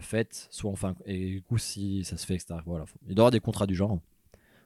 faites, 0.00 0.48
soit 0.50 0.70
enfin, 0.70 0.94
et 1.04 1.26
du 1.26 1.42
coup, 1.42 1.58
si 1.58 2.04
ça 2.04 2.16
se 2.16 2.26
fait, 2.26 2.34
etc. 2.34 2.60
Voilà. 2.66 2.84
Il 3.02 3.14
doit 3.14 3.22
y 3.22 3.26
avoir 3.26 3.30
des 3.30 3.40
contrats 3.40 3.66
du 3.66 3.74
genre. 3.74 4.00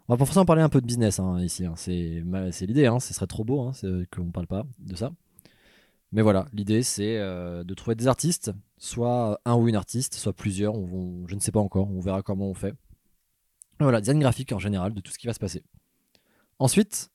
On 0.09 0.15
va 0.15 0.25
forcément 0.25 0.45
parler 0.45 0.63
un 0.63 0.69
peu 0.69 0.81
de 0.81 0.87
business 0.87 1.19
hein, 1.19 1.41
ici. 1.41 1.67
Hein. 1.67 1.75
C'est, 1.77 2.23
l'idée. 2.67 2.87
Hein. 2.87 3.01
Ce 3.01 3.13
serait 3.13 3.27
trop 3.27 3.45
beau 3.45 3.73
qu'on 4.13 4.25
ne 4.25 4.31
parle 4.31 4.47
pas 4.47 4.65
de 4.79 4.95
ça. 4.95 5.13
Mais 6.13 6.23
voilà, 6.23 6.47
l'idée 6.53 6.85
c'est 6.85 7.19
euh, 7.19 7.65
de 7.65 7.75
trouver 7.75 7.97
des 7.97 8.07
artistes, 8.07 8.53
soit 8.79 9.41
un 9.45 9.57
ou 9.57 9.69
une 9.69 9.75
artiste, 9.75 10.15
soit 10.15 10.33
plusieurs. 10.33 10.75
je 10.75 11.35
ne 11.35 11.41
sais 11.41 11.51
pas 11.51 11.61
encore. 11.61 11.91
On 11.91 12.01
verra 12.01 12.23
comment 12.23 12.49
on 12.49 12.55
fait. 12.55 12.75
Voilà, 13.81 14.01
design 14.01 14.21
graphique 14.21 14.53
en 14.53 14.59
général 14.59 14.95
de 14.95 15.01
tout 15.01 15.11
ce 15.13 15.19
qui 15.19 15.27
va 15.27 15.35
se 15.35 15.41
passer. 15.41 15.65
Ensuite, 16.59 17.11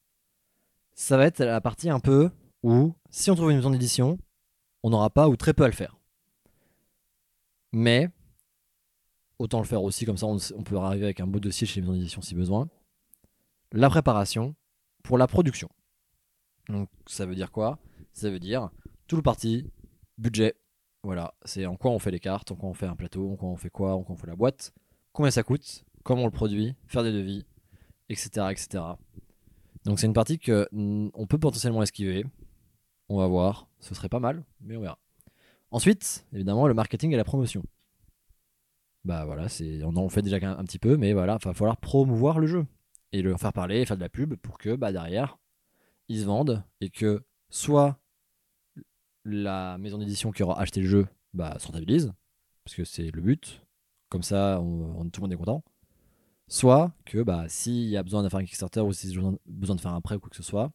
ça 0.94 1.18
va 1.18 1.26
être 1.26 1.40
la 1.40 1.62
partie 1.62 1.90
un 1.90 2.00
peu 2.00 2.30
où, 2.62 2.94
si 3.10 3.32
on 3.32 3.36
trouve 3.36 3.52
une 3.52 3.58
maison 3.58 3.72
d'édition, 3.72 4.20
on 4.84 4.90
n'aura 4.90 5.10
pas 5.10 5.30
ou 5.30 5.38
très 5.38 5.54
peu 5.54 5.64
à 5.64 5.68
le 5.68 5.74
faire. 5.74 5.98
Mais 7.72 8.10
autant 9.40 9.60
le 9.60 9.66
faire 9.66 9.82
aussi, 9.82 10.06
comme 10.06 10.18
ça 10.18 10.28
on 10.28 10.64
peut 10.64 10.78
arriver 10.78 11.06
avec 11.06 11.22
un 11.22 11.28
beau 11.28 11.40
dossier 11.40 11.66
chez 11.66 11.80
les 11.80 11.88
maisons 11.88 11.98
d'édition 11.98 12.22
si 12.22 12.36
besoin 12.36 12.70
la 13.72 13.90
préparation 13.90 14.56
pour 15.04 15.18
la 15.18 15.28
production. 15.28 15.70
Donc 16.70 16.90
ça 17.08 17.26
veut 17.26 17.36
dire 17.36 17.52
quoi? 17.52 17.80
Ça 18.14 18.30
veut 18.30 18.40
dire 18.40 18.70
tout 19.08 19.16
le 19.16 19.22
parti 19.22 19.70
budget. 20.18 20.56
Voilà, 21.04 21.34
c'est 21.46 21.66
en 21.66 21.76
quoi 21.76 21.92
on 21.92 22.00
fait 22.00 22.12
les 22.12 22.20
cartes, 22.20 22.52
en 22.52 22.56
quoi 22.56 22.70
on 22.70 22.74
fait 22.74 22.86
un 22.86 22.96
plateau, 22.96 23.32
en 23.32 23.36
quoi 23.36 23.50
on 23.50 23.58
fait 23.58 23.72
quoi, 23.72 23.96
en 23.96 24.04
quoi 24.04 24.14
on 24.14 24.18
fait 24.18 24.28
la 24.28 24.36
boîte, 24.36 24.72
combien 25.14 25.32
ça 25.32 25.42
coûte, 25.42 25.84
comment 26.04 26.24
on 26.24 26.26
le 26.26 26.32
produit, 26.32 26.76
faire 26.86 27.02
des 27.02 27.12
devis, 27.12 27.44
etc. 28.10 28.48
etc. 28.52 28.84
Donc 29.84 30.00
c'est 30.00 30.06
une 30.06 30.14
partie 30.14 30.38
que 30.38 30.68
mm, 30.72 31.10
peut 31.28 31.40
potentiellement 31.40 31.82
esquiver. 31.82 32.26
On 33.10 33.18
va 33.18 33.28
voir, 33.28 33.68
ce 33.80 33.96
serait 33.96 34.10
pas 34.10 34.20
mal, 34.20 34.44
mais 34.62 34.78
on 34.78 34.82
verra. 34.82 35.00
Ensuite, 35.72 36.26
évidemment, 36.34 36.68
le 36.68 36.74
marketing 36.76 37.14
et 37.14 37.18
la 37.18 37.24
promotion. 37.24 37.64
Bah 39.04 39.26
voilà, 39.26 39.50
c'est 39.50 39.84
on 39.84 39.96
en 39.96 40.10
fait 40.10 40.22
déjà 40.22 40.38
un, 40.38 40.60
un 40.60 40.64
petit 40.66 40.78
peu, 40.78 40.98
mais 40.98 41.14
voilà, 41.14 41.40
il 41.42 41.46
va 41.46 41.54
falloir 41.56 41.78
promouvoir 41.78 42.38
le 42.38 42.46
jeu 42.46 42.68
et 43.14 43.22
le 43.22 43.36
faire 43.38 43.54
parler, 43.54 43.86
faire 43.86 43.98
de 43.98 44.02
la 44.02 44.10
pub 44.10 44.36
pour 44.36 44.58
que 44.58 44.76
bah 44.76 44.92
derrière 44.92 45.38
ils 46.10 46.22
se 46.22 46.26
vendent 46.26 46.64
et 46.82 46.90
que 46.90 47.24
soit 47.50 48.00
la 49.26 49.78
maison 49.78 49.98
d'édition 49.98 50.32
qui 50.32 50.44
aura 50.44 50.60
acheté 50.60 50.82
le 50.82 50.88
jeu 50.88 51.08
bah, 51.34 51.56
se 51.60 51.68
rentabilise, 51.68 52.12
parce 52.64 52.76
que 52.76 52.84
c'est 52.84 53.12
le 53.12 53.22
but, 53.22 53.62
comme 54.10 54.24
ça 54.24 54.60
on- 54.62 55.10
tout 55.10 55.22
le 55.22 55.26
monde 55.26 55.34
est 55.34 55.38
content. 55.38 55.64
Soit 56.48 56.92
que 57.06 57.22
bah, 57.24 57.46
s'il 57.48 57.88
y 57.88 57.96
a 57.98 58.04
besoin 58.04 58.24
de 58.24 58.30
faire 58.30 58.40
un 58.40 58.44
Kickstarter 58.44 58.82
ou 58.82 58.92
s'il 58.92 59.14
y 59.14 59.18
a 59.26 59.32
besoin 59.46 59.76
de 59.76 59.82
faire 59.82 59.94
un 59.94 60.02
prêt 60.02 60.16
ou 60.16 60.20
quoi 60.20 60.30
que 60.30 60.36
ce 60.36 60.44
soit, 60.44 60.72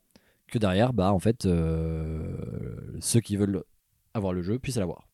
que 0.47 0.59
derrière, 0.59 0.93
bah, 0.95 1.13
en 1.13 1.19
fait, 1.19 1.45
euh, 1.45 2.97
ceux 3.01 3.21
qui 3.21 3.37
veulent 3.37 3.63
avoir 4.15 4.33
le 4.33 4.43
jeu 4.43 4.59
puissent 4.59 4.77
l'avoir. 4.79 5.09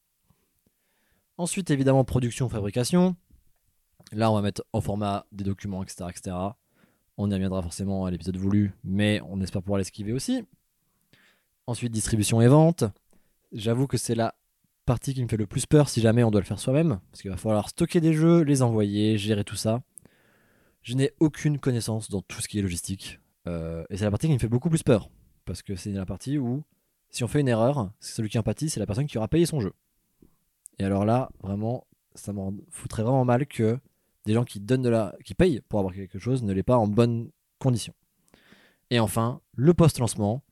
Ensuite, 1.39 1.71
évidemment, 1.71 2.05
production, 2.05 2.49
fabrication. 2.49 3.17
Là, 4.13 4.31
on 4.31 4.35
va 4.35 4.43
mettre 4.43 4.63
en 4.73 4.81
format 4.81 5.27
des 5.33 5.43
documents, 5.45 5.83
etc. 5.83 6.05
etc. 6.11 6.37
On 7.18 7.31
y 7.31 7.35
reviendra 7.35 7.62
forcément 7.62 8.07
à 8.07 8.11
l'épisode 8.11 8.37
voulu, 8.37 8.72
mais 8.85 9.20
on 9.29 9.40
espère 9.40 9.62
pouvoir 9.62 9.79
l'esquiver 9.79 10.12
aussi. 10.12 10.44
Ensuite, 11.66 11.92
distribution 11.92 12.40
et 12.40 12.48
vente. 12.48 12.85
J'avoue 13.53 13.87
que 13.87 13.98
c'est 13.98 14.14
la 14.14 14.35
partie 14.87 15.14
qui 15.14 15.22
me 15.22 15.29
fait 15.29 15.37
le 15.37 15.46
plus 15.46 15.66
peur 15.66 15.88
si 15.88 16.01
jamais 16.01 16.25
on 16.25 16.31
doit 16.31 16.40
le 16.40 16.46
faire 16.46 16.59
soi-même, 16.59 17.01
parce 17.11 17.22
qu'il 17.22 17.31
va 17.31 17.37
falloir 17.37 17.68
stocker 17.68 18.01
des 18.01 18.14
jeux, 18.14 18.42
les 18.42 18.62
envoyer, 18.62 19.18
gérer 19.18 19.44
tout 19.44 19.57
ça. 19.57 19.83
Je 20.83 20.94
n'ai 20.94 21.12
aucune 21.20 21.59
connaissance 21.59 22.09
dans 22.09 22.22
tout 22.22 22.40
ce 22.40 22.48
qui 22.48 22.59
est 22.59 22.62
logistique, 22.62 23.20
Euh, 23.48 23.85
et 23.90 23.96
c'est 23.96 24.05
la 24.05 24.11
partie 24.11 24.29
qui 24.29 24.33
me 24.33 24.38
fait 24.38 24.48
beaucoup 24.48 24.70
plus 24.70 24.83
peur, 24.83 25.11
parce 25.44 25.62
que 25.62 25.75
c'est 25.75 25.90
la 25.90 26.07
partie 26.07 26.38
où, 26.38 26.62
si 27.11 27.25
on 27.25 27.29
fait 27.29 27.40
une 27.40 27.48
erreur, 27.48 27.90
celui 27.98 28.29
qui 28.29 28.38
en 28.38 28.42
pâtit, 28.42 28.70
c'est 28.70 28.81
la 28.81 28.87
personne 28.87 29.07
qui 29.07 29.18
aura 29.18 29.29
payé 29.29 29.46
son 29.46 29.61
jeu. 29.61 29.72
Et 30.79 30.85
alors 30.85 31.05
là, 31.05 31.31
vraiment, 31.42 31.87
ça 32.14 32.33
m'en 32.33 32.55
foutrait 32.70 33.03
vraiment 33.03 33.25
mal 33.25 33.46
que 33.46 33.79
des 34.27 34.35
gens 34.35 34.45
qui 34.45 34.61
donnent 34.61 34.83
de 34.83 34.89
la, 34.89 35.15
qui 35.25 35.35
payent 35.35 35.61
pour 35.69 35.79
avoir 35.79 35.95
quelque 35.95 36.19
chose 36.19 36.43
ne 36.43 36.53
l'aient 36.53 36.63
pas 36.63 36.77
en 36.77 36.87
bonne 36.87 37.31
condition. 37.59 37.95
Et 38.91 39.01
enfin, 39.01 39.41
le 39.55 39.75
post-lancement, 39.75 40.43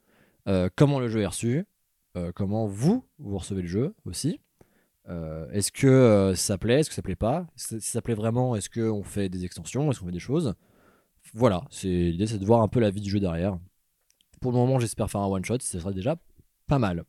euh, 0.48 0.68
comment 0.74 0.98
le 0.98 1.08
jeu 1.08 1.20
est 1.20 1.26
reçu, 1.26 1.66
euh, 2.16 2.32
comment 2.34 2.66
vous, 2.66 3.04
vous 3.18 3.38
recevez 3.38 3.62
le 3.62 3.68
jeu 3.68 3.94
aussi. 4.04 4.40
Euh, 5.08 5.50
est-ce 5.50 5.72
que 5.72 6.32
ça 6.36 6.56
plaît, 6.56 6.80
est-ce 6.80 6.88
que 6.88 6.94
ça 6.94 7.02
plaît 7.02 7.16
pas? 7.16 7.46
Si 7.56 7.80
ça 7.80 8.00
plaît 8.02 8.14
vraiment, 8.14 8.56
est-ce 8.56 8.70
qu'on 8.70 9.02
fait 9.02 9.28
des 9.28 9.44
extensions, 9.44 9.90
est-ce 9.90 10.00
qu'on 10.00 10.06
fait 10.06 10.12
des 10.12 10.18
choses? 10.18 10.54
Voilà, 11.34 11.64
l'idée, 11.82 12.26
c'est 12.26 12.38
de 12.38 12.44
voir 12.44 12.62
un 12.62 12.68
peu 12.68 12.80
la 12.80 12.90
vie 12.90 13.00
du 13.00 13.10
jeu 13.10 13.20
derrière. 13.20 13.58
Pour 14.40 14.52
le 14.52 14.58
moment, 14.58 14.78
j'espère 14.78 15.10
faire 15.10 15.20
un 15.20 15.26
one 15.26 15.44
shot, 15.44 15.58
ce 15.60 15.78
sera 15.78 15.92
déjà 15.92 16.16
pas 16.66 16.78
mal. 16.78 17.04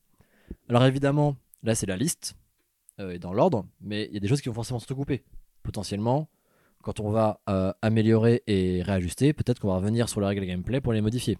Alors 0.67 0.83
évidemment, 0.83 1.37
là 1.63 1.75
c'est 1.75 1.85
la 1.85 1.95
liste 1.95 2.35
et 2.99 3.19
dans 3.19 3.33
l'ordre, 3.33 3.65
mais 3.79 4.07
il 4.07 4.13
y 4.13 4.17
a 4.17 4.19
des 4.19 4.27
choses 4.27 4.41
qui 4.41 4.49
vont 4.49 4.55
forcément 4.55 4.79
se 4.79 4.87
recouper. 4.87 5.23
Potentiellement, 5.63 6.29
quand 6.81 6.99
on 6.99 7.09
va 7.09 7.41
euh, 7.49 7.73
améliorer 7.81 8.43
et 8.47 8.81
réajuster, 8.81 9.33
peut-être 9.33 9.59
qu'on 9.59 9.67
va 9.67 9.75
revenir 9.75 10.09
sur 10.09 10.21
les 10.21 10.27
règles 10.27 10.45
gameplay 10.45 10.81
pour 10.81 10.93
les 10.93 11.01
modifier. 11.01 11.37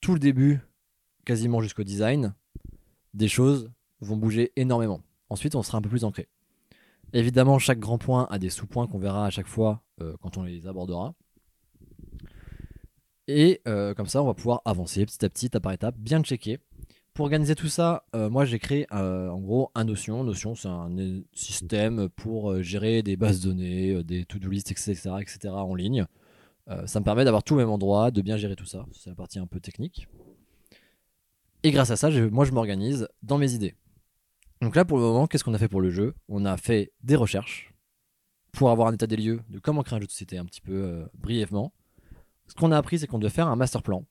Tout 0.00 0.12
le 0.12 0.18
début, 0.18 0.60
quasiment 1.24 1.60
jusqu'au 1.60 1.84
design, 1.84 2.34
des 3.14 3.28
choses 3.28 3.70
vont 4.00 4.16
bouger 4.16 4.52
énormément. 4.56 5.00
Ensuite, 5.30 5.54
on 5.54 5.62
sera 5.62 5.78
un 5.78 5.82
peu 5.82 5.88
plus 5.88 6.04
ancré. 6.04 6.28
Évidemment, 7.12 7.58
chaque 7.58 7.78
grand 7.78 7.98
point 7.98 8.26
a 8.30 8.38
des 8.38 8.50
sous-points 8.50 8.86
qu'on 8.86 8.98
verra 8.98 9.26
à 9.26 9.30
chaque 9.30 9.46
fois 9.46 9.82
euh, 10.00 10.16
quand 10.20 10.36
on 10.36 10.42
les 10.42 10.66
abordera. 10.66 11.14
Et 13.28 13.62
euh, 13.66 13.94
comme 13.94 14.06
ça, 14.06 14.22
on 14.22 14.26
va 14.26 14.34
pouvoir 14.34 14.60
avancer 14.64 15.06
petit 15.06 15.24
à 15.24 15.28
petit, 15.28 15.46
étape 15.46 15.62
par 15.62 15.72
étape, 15.72 15.96
bien 15.96 16.22
checker. 16.22 16.58
Pour 17.14 17.26
organiser 17.26 17.54
tout 17.54 17.68
ça, 17.68 18.04
euh, 18.16 18.28
moi 18.28 18.44
j'ai 18.44 18.58
créé 18.58 18.88
euh, 18.92 19.28
en 19.28 19.38
gros 19.38 19.70
un 19.76 19.84
Notion. 19.84 20.24
Notion, 20.24 20.56
c'est 20.56 20.66
un 20.66 20.90
système 21.32 22.08
pour 22.08 22.50
euh, 22.50 22.62
gérer 22.62 23.04
des 23.04 23.16
bases 23.16 23.40
de 23.40 23.50
données, 23.50 24.02
des 24.02 24.24
to-do 24.24 24.50
list, 24.50 24.72
etc., 24.72 24.92
etc. 25.20 25.38
en 25.50 25.76
ligne. 25.76 26.06
Ça 26.86 26.98
me 26.98 27.04
permet 27.04 27.24
d'avoir 27.24 27.44
tout 27.44 27.54
au 27.54 27.56
même 27.58 27.68
endroit, 27.68 28.10
de 28.10 28.22
bien 28.22 28.38
gérer 28.38 28.56
tout 28.56 28.64
ça. 28.64 28.86
C'est 28.92 29.10
la 29.10 29.16
partie 29.16 29.38
un 29.38 29.46
peu 29.46 29.60
technique. 29.60 30.08
Et 31.62 31.70
grâce 31.70 31.90
à 31.90 31.96
ça, 31.96 32.10
moi 32.32 32.46
je 32.46 32.52
m'organise 32.52 33.06
dans 33.22 33.36
mes 33.36 33.52
idées. 33.52 33.74
Donc 34.62 34.74
là, 34.74 34.86
pour 34.86 34.96
le 34.96 35.04
moment, 35.04 35.26
qu'est-ce 35.26 35.44
qu'on 35.44 35.52
a 35.52 35.58
fait 35.58 35.68
pour 35.68 35.82
le 35.82 35.90
jeu? 35.90 36.14
On 36.28 36.46
a 36.46 36.56
fait 36.56 36.90
des 37.02 37.16
recherches 37.16 37.74
pour 38.52 38.70
avoir 38.70 38.88
un 38.88 38.94
état 38.94 39.06
des 39.06 39.16
lieux 39.16 39.42
de 39.50 39.58
comment 39.58 39.82
créer 39.82 39.98
un 39.98 40.00
jeu 40.00 40.06
de 40.06 40.10
société 40.10 40.38
un 40.38 40.46
petit 40.46 40.62
peu 40.62 41.06
brièvement. 41.12 41.72
Ce 42.48 42.54
qu'on 42.54 42.72
a 42.72 42.78
appris, 42.78 42.98
c'est 42.98 43.06
qu'on 43.06 43.18
devait 43.18 43.30
faire 43.30 43.46
un 43.46 43.56
master 43.56 43.82
plan. 43.82 44.04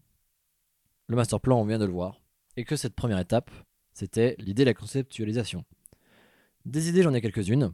Le 1.07 1.15
master 1.15 1.41
plan, 1.41 1.59
on 1.59 1.65
vient 1.65 1.79
de 1.79 1.85
le 1.85 1.91
voir. 1.91 2.22
Et 2.57 2.65
que 2.65 2.75
cette 2.75 2.95
première 2.95 3.19
étape, 3.19 3.51
c'était 3.93 4.35
l'idée 4.39 4.63
de 4.63 4.69
la 4.69 4.73
conceptualisation. 4.73 5.65
Des 6.65 6.89
idées, 6.89 7.03
j'en 7.03 7.13
ai 7.13 7.21
quelques-unes. 7.21 7.73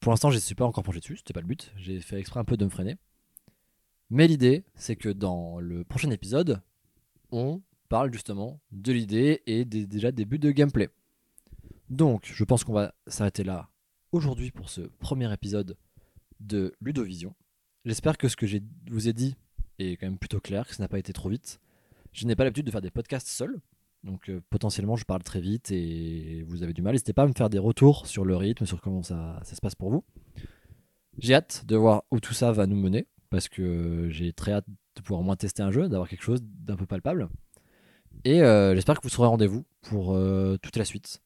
Pour 0.00 0.12
l'instant, 0.12 0.30
je 0.30 0.36
ne 0.36 0.40
suis 0.40 0.54
pas 0.54 0.64
encore 0.64 0.84
penché 0.84 1.00
dessus, 1.00 1.16
c'était 1.16 1.32
pas 1.32 1.40
le 1.40 1.48
but. 1.48 1.72
J'ai 1.76 2.00
fait 2.00 2.20
exprès 2.20 2.38
un 2.38 2.44
peu 2.44 2.56
de 2.56 2.64
me 2.64 2.70
freiner. 2.70 2.96
Mais 4.08 4.28
l'idée, 4.28 4.64
c'est 4.76 4.94
que 4.94 5.08
dans 5.08 5.58
le 5.58 5.82
prochain 5.82 6.10
épisode, 6.10 6.62
on 7.32 7.60
parle 7.88 8.12
justement 8.12 8.60
de 8.70 8.92
l'idée 8.92 9.42
et 9.46 9.64
déjà 9.64 10.12
des 10.12 10.24
buts 10.24 10.38
de 10.38 10.52
gameplay. 10.52 10.90
Donc, 11.88 12.30
je 12.32 12.44
pense 12.44 12.62
qu'on 12.62 12.72
va 12.72 12.94
s'arrêter 13.08 13.42
là 13.42 13.68
aujourd'hui 14.12 14.52
pour 14.52 14.70
ce 14.70 14.82
premier 14.82 15.32
épisode 15.32 15.76
de 16.38 16.72
Ludovision. 16.80 17.34
J'espère 17.84 18.16
que 18.16 18.28
ce 18.28 18.36
que 18.36 18.46
je 18.46 18.58
vous 18.88 19.08
ai 19.08 19.12
dit 19.12 19.34
est 19.80 19.96
quand 19.96 20.06
même 20.06 20.18
plutôt 20.18 20.40
clair, 20.40 20.68
que 20.68 20.74
ça 20.74 20.84
n'a 20.84 20.88
pas 20.88 21.00
été 21.00 21.12
trop 21.12 21.30
vite. 21.30 21.58
Je 22.16 22.26
n'ai 22.26 22.34
pas 22.34 22.44
l'habitude 22.44 22.64
de 22.64 22.70
faire 22.70 22.80
des 22.80 22.90
podcasts 22.90 23.28
seul, 23.28 23.60
donc 24.02 24.30
euh, 24.30 24.40
potentiellement 24.48 24.96
je 24.96 25.04
parle 25.04 25.22
très 25.22 25.38
vite 25.38 25.70
et 25.70 26.44
vous 26.48 26.62
avez 26.62 26.72
du 26.72 26.80
mal. 26.80 26.94
N'hésitez 26.94 27.12
pas 27.12 27.24
à 27.24 27.26
me 27.26 27.34
faire 27.34 27.50
des 27.50 27.58
retours 27.58 28.06
sur 28.06 28.24
le 28.24 28.34
rythme, 28.34 28.64
sur 28.64 28.80
comment 28.80 29.02
ça, 29.02 29.38
se 29.44 29.60
passe 29.60 29.74
pour 29.74 29.90
vous. 29.90 30.02
J'ai 31.18 31.34
hâte 31.34 31.66
de 31.66 31.76
voir 31.76 32.04
où 32.10 32.18
tout 32.18 32.32
ça 32.32 32.52
va 32.52 32.66
nous 32.66 32.76
mener, 32.76 33.06
parce 33.28 33.50
que 33.50 34.08
j'ai 34.08 34.32
très 34.32 34.52
hâte 34.52 34.64
de 34.96 35.02
pouvoir 35.02 35.20
au 35.20 35.24
moins 35.24 35.36
tester 35.36 35.62
un 35.62 35.70
jeu, 35.70 35.90
d'avoir 35.90 36.08
quelque 36.08 36.22
chose 36.22 36.40
d'un 36.42 36.76
peu 36.76 36.86
palpable. 36.86 37.28
Et 38.24 38.42
euh, 38.42 38.74
j'espère 38.74 38.96
que 38.96 39.02
vous 39.02 39.10
serez 39.10 39.28
rendez-vous 39.28 39.66
pour 39.82 40.14
euh, 40.14 40.56
toute 40.62 40.76
la 40.76 40.86
suite. 40.86 41.20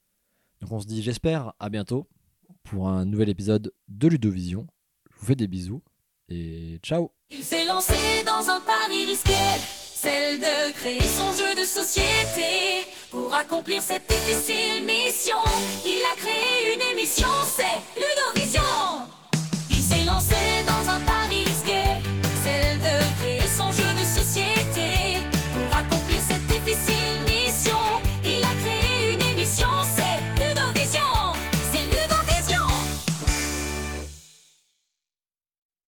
Donc 0.61 0.73
on 0.73 0.81
se 0.81 0.89
dit 0.89 1.03
j'espère 1.05 1.53
à 1.61 1.71
bientôt 1.71 2.09
pour 2.65 2.89
un 2.89 3.05
nouvel 3.05 3.29
épisode 3.29 3.73
de 3.87 4.09
Ludovision. 4.09 4.67
Je 5.09 5.21
vous 5.21 5.27
fais 5.27 5.37
des 5.37 5.47
bisous 5.47 5.83
et 6.29 6.81
ciao 6.83 7.13
Il 7.31 7.45
s'est 7.45 7.65
lancé 7.65 7.95
dans 8.27 8.51
un 8.51 8.61
pari 8.61 9.05
risqué, 9.07 9.33
celle 10.03 10.39
de 10.39 10.73
créer 10.73 11.03
son 11.03 11.33
jeu 11.33 11.55
de 11.55 11.65
société. 11.65 12.87
Pour 13.11 13.35
accomplir 13.35 13.83
cette 13.83 14.09
difficile 14.09 14.85
mission, 14.85 15.37
il 15.85 16.03
a 16.13 16.17
créé 16.17 16.75
une 16.75 16.83
émission, 16.93 17.29
c'est 17.57 18.01
Ludovision. 18.01 18.63
Il 19.69 19.83
s'est 19.83 20.05
lancé 20.05 20.37
dans 20.67 20.91
un 20.91 21.01